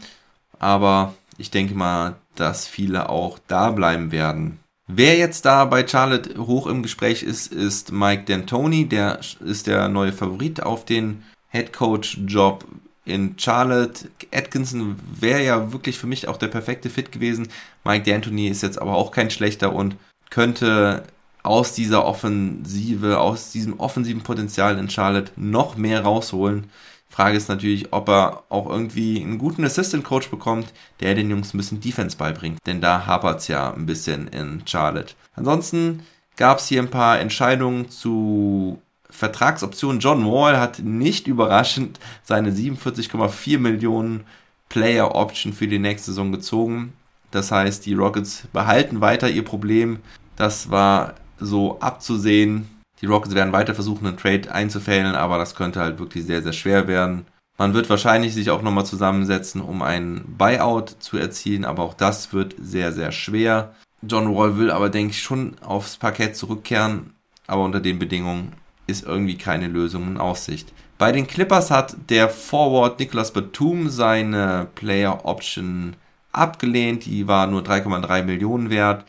Aber 0.57 1.13
ich 1.37 1.51
denke 1.51 1.75
mal, 1.75 2.15
dass 2.35 2.67
viele 2.67 3.09
auch 3.09 3.39
da 3.47 3.71
bleiben 3.71 4.11
werden. 4.11 4.59
Wer 4.87 5.17
jetzt 5.17 5.45
da 5.45 5.65
bei 5.65 5.87
Charlotte 5.87 6.47
hoch 6.47 6.65
im 6.65 6.81
Gespräch 6.81 7.21
ist, 7.21 7.53
ist 7.53 7.91
Mike 7.91 8.23
D'Antoni. 8.23 8.87
Der 8.87 9.19
ist 9.45 9.67
der 9.67 9.87
neue 9.87 10.11
Favorit 10.11 10.63
auf 10.63 10.85
den 10.85 11.23
Head 11.49 11.73
Coach 11.73 12.17
Job 12.25 12.65
in 13.09 13.35
Charlotte. 13.37 14.09
Atkinson 14.33 14.97
wäre 15.19 15.43
ja 15.43 15.71
wirklich 15.71 15.97
für 15.97 16.07
mich 16.07 16.27
auch 16.27 16.37
der 16.37 16.47
perfekte 16.47 16.89
Fit 16.89 17.11
gewesen. 17.11 17.49
Mike 17.83 18.09
D'Antoni 18.09 18.49
ist 18.49 18.63
jetzt 18.63 18.81
aber 18.81 18.95
auch 18.95 19.11
kein 19.11 19.31
schlechter 19.31 19.73
und 19.73 19.95
könnte 20.29 21.03
aus 21.43 21.73
dieser 21.73 22.05
Offensive, 22.05 23.19
aus 23.19 23.51
diesem 23.51 23.79
offensiven 23.79 24.21
Potenzial 24.21 24.77
in 24.77 24.89
Charlotte 24.89 25.31
noch 25.35 25.77
mehr 25.77 26.03
rausholen. 26.03 26.69
Frage 27.09 27.37
ist 27.37 27.49
natürlich, 27.49 27.91
ob 27.91 28.07
er 28.07 28.43
auch 28.49 28.69
irgendwie 28.69 29.21
einen 29.21 29.39
guten 29.39 29.65
Assistant 29.65 30.03
Coach 30.03 30.29
bekommt, 30.29 30.71
der 30.99 31.15
den 31.15 31.29
Jungs 31.29 31.53
ein 31.53 31.57
bisschen 31.57 31.81
Defense 31.81 32.15
beibringt. 32.15 32.59
Denn 32.65 32.81
da 32.81 33.05
hapert 33.05 33.39
es 33.39 33.47
ja 33.47 33.73
ein 33.73 33.85
bisschen 33.85 34.27
in 34.27 34.61
Charlotte. 34.65 35.15
Ansonsten 35.35 36.03
gab 36.37 36.59
es 36.59 36.67
hier 36.67 36.81
ein 36.81 36.91
paar 36.91 37.19
Entscheidungen 37.19 37.89
zu 37.89 38.79
Vertragsoption. 39.19 39.99
John 39.99 40.25
Wall 40.25 40.57
hat 40.57 40.79
nicht 40.79 41.27
überraschend 41.27 41.99
seine 42.23 42.51
47,4 42.51 43.59
Millionen 43.59 44.23
Player 44.69 45.13
Option 45.13 45.51
für 45.51 45.67
die 45.67 45.77
nächste 45.77 46.11
Saison 46.11 46.31
gezogen. 46.31 46.93
Das 47.31 47.51
heißt, 47.51 47.85
die 47.85 47.93
Rockets 47.93 48.47
behalten 48.53 49.01
weiter 49.01 49.29
ihr 49.29 49.43
Problem. 49.43 49.99
Das 50.35 50.71
war 50.71 51.15
so 51.37 51.79
abzusehen. 51.79 52.69
Die 53.01 53.05
Rockets 53.05 53.35
werden 53.35 53.53
weiter 53.53 53.75
versuchen, 53.75 54.07
einen 54.07 54.17
Trade 54.17 54.51
einzufällen, 54.51 55.15
aber 55.15 55.37
das 55.37 55.55
könnte 55.55 55.81
halt 55.81 55.99
wirklich 55.99 56.25
sehr, 56.25 56.41
sehr 56.41 56.53
schwer 56.53 56.87
werden. 56.87 57.25
Man 57.57 57.73
wird 57.73 57.89
wahrscheinlich 57.89 58.33
sich 58.33 58.49
auch 58.51 58.61
nochmal 58.61 58.85
zusammensetzen, 58.85 59.59
um 59.61 59.81
einen 59.81 60.37
Buyout 60.37 60.95
zu 60.99 61.17
erzielen, 61.17 61.65
aber 61.65 61.83
auch 61.83 61.93
das 61.93 62.31
wird 62.31 62.55
sehr, 62.57 62.93
sehr 62.93 63.11
schwer. 63.11 63.75
John 64.01 64.33
Wall 64.33 64.57
will 64.57 64.71
aber, 64.71 64.89
denke 64.89 65.11
ich, 65.11 65.21
schon 65.21 65.57
aufs 65.59 65.97
Parkett 65.97 66.37
zurückkehren, 66.37 67.13
aber 67.47 67.63
unter 67.65 67.81
den 67.81 67.99
Bedingungen 67.99 68.53
ist 68.89 69.05
irgendwie 69.05 69.37
keine 69.37 69.67
Lösung 69.67 70.07
in 70.07 70.17
Aussicht. 70.17 70.73
Bei 70.97 71.11
den 71.11 71.27
Clippers 71.27 71.71
hat 71.71 71.95
der 72.09 72.29
Forward 72.29 72.99
Nicholas 72.99 73.31
Batum 73.31 73.89
seine 73.89 74.67
Player 74.75 75.25
Option 75.25 75.95
abgelehnt. 76.31 77.05
Die 77.05 77.27
war 77.27 77.47
nur 77.47 77.61
3,3 77.61 78.23
Millionen 78.23 78.69
wert. 78.69 79.05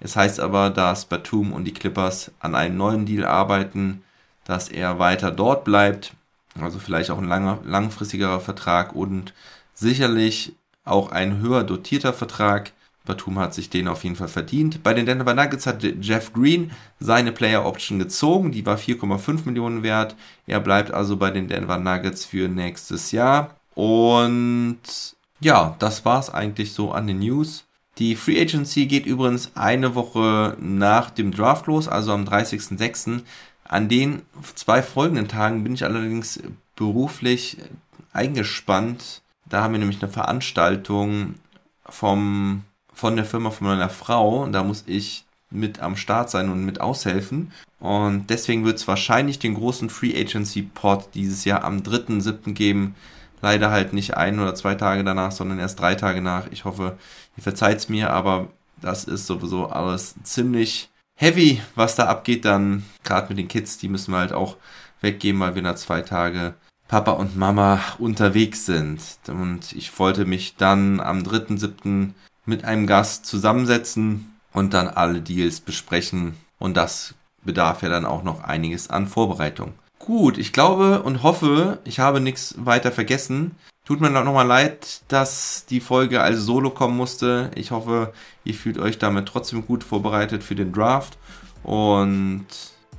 Es 0.00 0.16
heißt 0.16 0.40
aber, 0.40 0.70
dass 0.70 1.04
Batum 1.04 1.52
und 1.52 1.64
die 1.64 1.74
Clippers 1.74 2.30
an 2.40 2.54
einem 2.54 2.76
neuen 2.76 3.06
Deal 3.06 3.24
arbeiten, 3.24 4.02
dass 4.44 4.68
er 4.68 4.98
weiter 4.98 5.30
dort 5.30 5.64
bleibt. 5.64 6.14
Also 6.60 6.78
vielleicht 6.78 7.10
auch 7.10 7.18
ein 7.18 7.28
langer, 7.28 7.58
langfristigerer 7.64 8.40
Vertrag 8.40 8.94
und 8.94 9.34
sicherlich 9.74 10.54
auch 10.84 11.10
ein 11.10 11.38
höher 11.38 11.64
dotierter 11.64 12.12
Vertrag. 12.12 12.72
Batum 13.06 13.38
hat 13.38 13.52
sich 13.52 13.68
den 13.68 13.88
auf 13.88 14.02
jeden 14.04 14.16
Fall 14.16 14.28
verdient. 14.28 14.82
Bei 14.82 14.94
den 14.94 15.04
Denver 15.04 15.34
Nuggets 15.34 15.66
hat 15.66 15.82
Jeff 15.82 16.32
Green 16.32 16.70
seine 16.98 17.32
Player 17.32 17.66
Option 17.66 17.98
gezogen. 17.98 18.50
Die 18.50 18.64
war 18.64 18.78
4,5 18.78 19.44
Millionen 19.44 19.82
wert. 19.82 20.16
Er 20.46 20.60
bleibt 20.60 20.90
also 20.90 21.16
bei 21.16 21.30
den 21.30 21.48
Denver 21.48 21.78
Nuggets 21.78 22.24
für 22.24 22.48
nächstes 22.48 23.12
Jahr. 23.12 23.56
Und 23.74 24.78
ja, 25.40 25.76
das 25.78 26.04
war 26.04 26.20
es 26.20 26.30
eigentlich 26.30 26.72
so 26.72 26.92
an 26.92 27.06
den 27.06 27.18
News. 27.18 27.64
Die 27.98 28.16
Free 28.16 28.40
Agency 28.40 28.86
geht 28.86 29.06
übrigens 29.06 29.52
eine 29.54 29.94
Woche 29.94 30.56
nach 30.58 31.10
dem 31.10 31.30
Draft 31.30 31.66
los, 31.66 31.86
also 31.86 32.12
am 32.12 32.24
30.06. 32.24 33.20
An 33.64 33.88
den 33.88 34.22
zwei 34.54 34.82
folgenden 34.82 35.28
Tagen 35.28 35.62
bin 35.62 35.74
ich 35.74 35.84
allerdings 35.84 36.42
beruflich 36.74 37.58
eingespannt. 38.12 39.22
Da 39.46 39.62
haben 39.62 39.72
wir 39.72 39.78
nämlich 39.78 40.02
eine 40.02 40.10
Veranstaltung 40.10 41.34
vom 41.86 42.64
von 42.94 43.16
der 43.16 43.24
Firma 43.24 43.50
von 43.50 43.66
meiner 43.66 43.90
Frau. 43.90 44.46
Da 44.48 44.62
muss 44.62 44.84
ich 44.86 45.24
mit 45.50 45.80
am 45.80 45.96
Start 45.96 46.30
sein 46.30 46.50
und 46.50 46.64
mit 46.64 46.80
aushelfen. 46.80 47.52
Und 47.80 48.28
deswegen 48.30 48.64
wird 48.64 48.78
es 48.78 48.88
wahrscheinlich 48.88 49.38
den 49.38 49.54
großen 49.54 49.90
Free 49.90 50.18
Agency 50.18 50.62
Pod 50.62 51.08
dieses 51.14 51.44
Jahr 51.44 51.64
am 51.64 51.78
3.7. 51.78 52.52
geben. 52.52 52.94
Leider 53.42 53.70
halt 53.70 53.92
nicht 53.92 54.16
ein 54.16 54.40
oder 54.40 54.54
zwei 54.54 54.74
Tage 54.74 55.04
danach, 55.04 55.32
sondern 55.32 55.58
erst 55.58 55.78
drei 55.80 55.94
Tage 55.94 56.22
nach. 56.22 56.46
Ich 56.50 56.64
hoffe, 56.64 56.98
ihr 57.36 57.42
verzeiht 57.42 57.78
es 57.78 57.88
mir, 57.88 58.10
aber 58.10 58.48
das 58.80 59.04
ist 59.04 59.26
sowieso 59.26 59.66
alles 59.66 60.14
ziemlich 60.22 60.88
heavy, 61.14 61.60
was 61.74 61.94
da 61.94 62.06
abgeht. 62.06 62.44
Dann 62.44 62.84
gerade 63.02 63.28
mit 63.28 63.38
den 63.38 63.48
Kids, 63.48 63.78
die 63.78 63.88
müssen 63.88 64.12
wir 64.12 64.18
halt 64.18 64.32
auch 64.32 64.56
weggeben, 65.00 65.40
weil 65.40 65.54
wir 65.54 65.62
da 65.62 65.76
zwei 65.76 66.00
Tage 66.00 66.54
Papa 66.88 67.12
und 67.12 67.36
Mama 67.36 67.80
unterwegs 67.98 68.66
sind. 68.66 69.00
Und 69.26 69.72
ich 69.72 69.98
wollte 69.98 70.24
mich 70.24 70.56
dann 70.56 71.00
am 71.00 71.18
3.7. 71.20 72.10
mit 72.46 72.64
einem 72.64 72.86
Gast 72.86 73.26
zusammensetzen 73.26 74.34
und 74.52 74.74
dann 74.74 74.88
alle 74.88 75.20
Deals 75.20 75.60
besprechen. 75.60 76.36
Und 76.58 76.76
das 76.76 77.14
bedarf 77.42 77.82
ja 77.82 77.88
dann 77.88 78.06
auch 78.06 78.22
noch 78.22 78.44
einiges 78.44 78.90
an 78.90 79.06
Vorbereitung. 79.06 79.74
Gut, 79.98 80.38
ich 80.38 80.52
glaube 80.52 81.02
und 81.02 81.22
hoffe, 81.22 81.78
ich 81.84 81.98
habe 81.98 82.20
nichts 82.20 82.54
weiter 82.58 82.92
vergessen. 82.92 83.52
Tut 83.86 84.00
mir 84.00 84.10
nochmal 84.10 84.46
leid, 84.46 85.02
dass 85.08 85.66
die 85.68 85.80
Folge 85.80 86.22
als 86.22 86.40
Solo 86.40 86.70
kommen 86.70 86.96
musste. 86.96 87.50
Ich 87.54 87.70
hoffe, 87.70 88.12
ihr 88.44 88.54
fühlt 88.54 88.78
euch 88.78 88.98
damit 88.98 89.26
trotzdem 89.26 89.66
gut 89.66 89.84
vorbereitet 89.84 90.42
für 90.42 90.54
den 90.54 90.72
Draft. 90.72 91.18
Und 91.62 92.46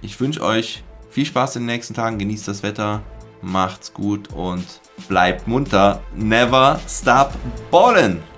ich 0.02 0.20
wünsche 0.20 0.44
euch 0.44 0.84
viel 1.10 1.26
Spaß 1.26 1.56
in 1.56 1.64
den 1.64 1.76
nächsten 1.76 1.96
Tagen. 1.96 2.20
Genießt 2.20 2.48
das 2.48 2.62
Wetter. 2.62 3.02
Macht's 3.42 3.94
gut 3.94 4.32
und 4.34 4.66
bleibt 5.08 5.48
munter. 5.48 6.02
Never 6.16 6.80
stop 6.88 7.34
ballin'! 7.72 8.35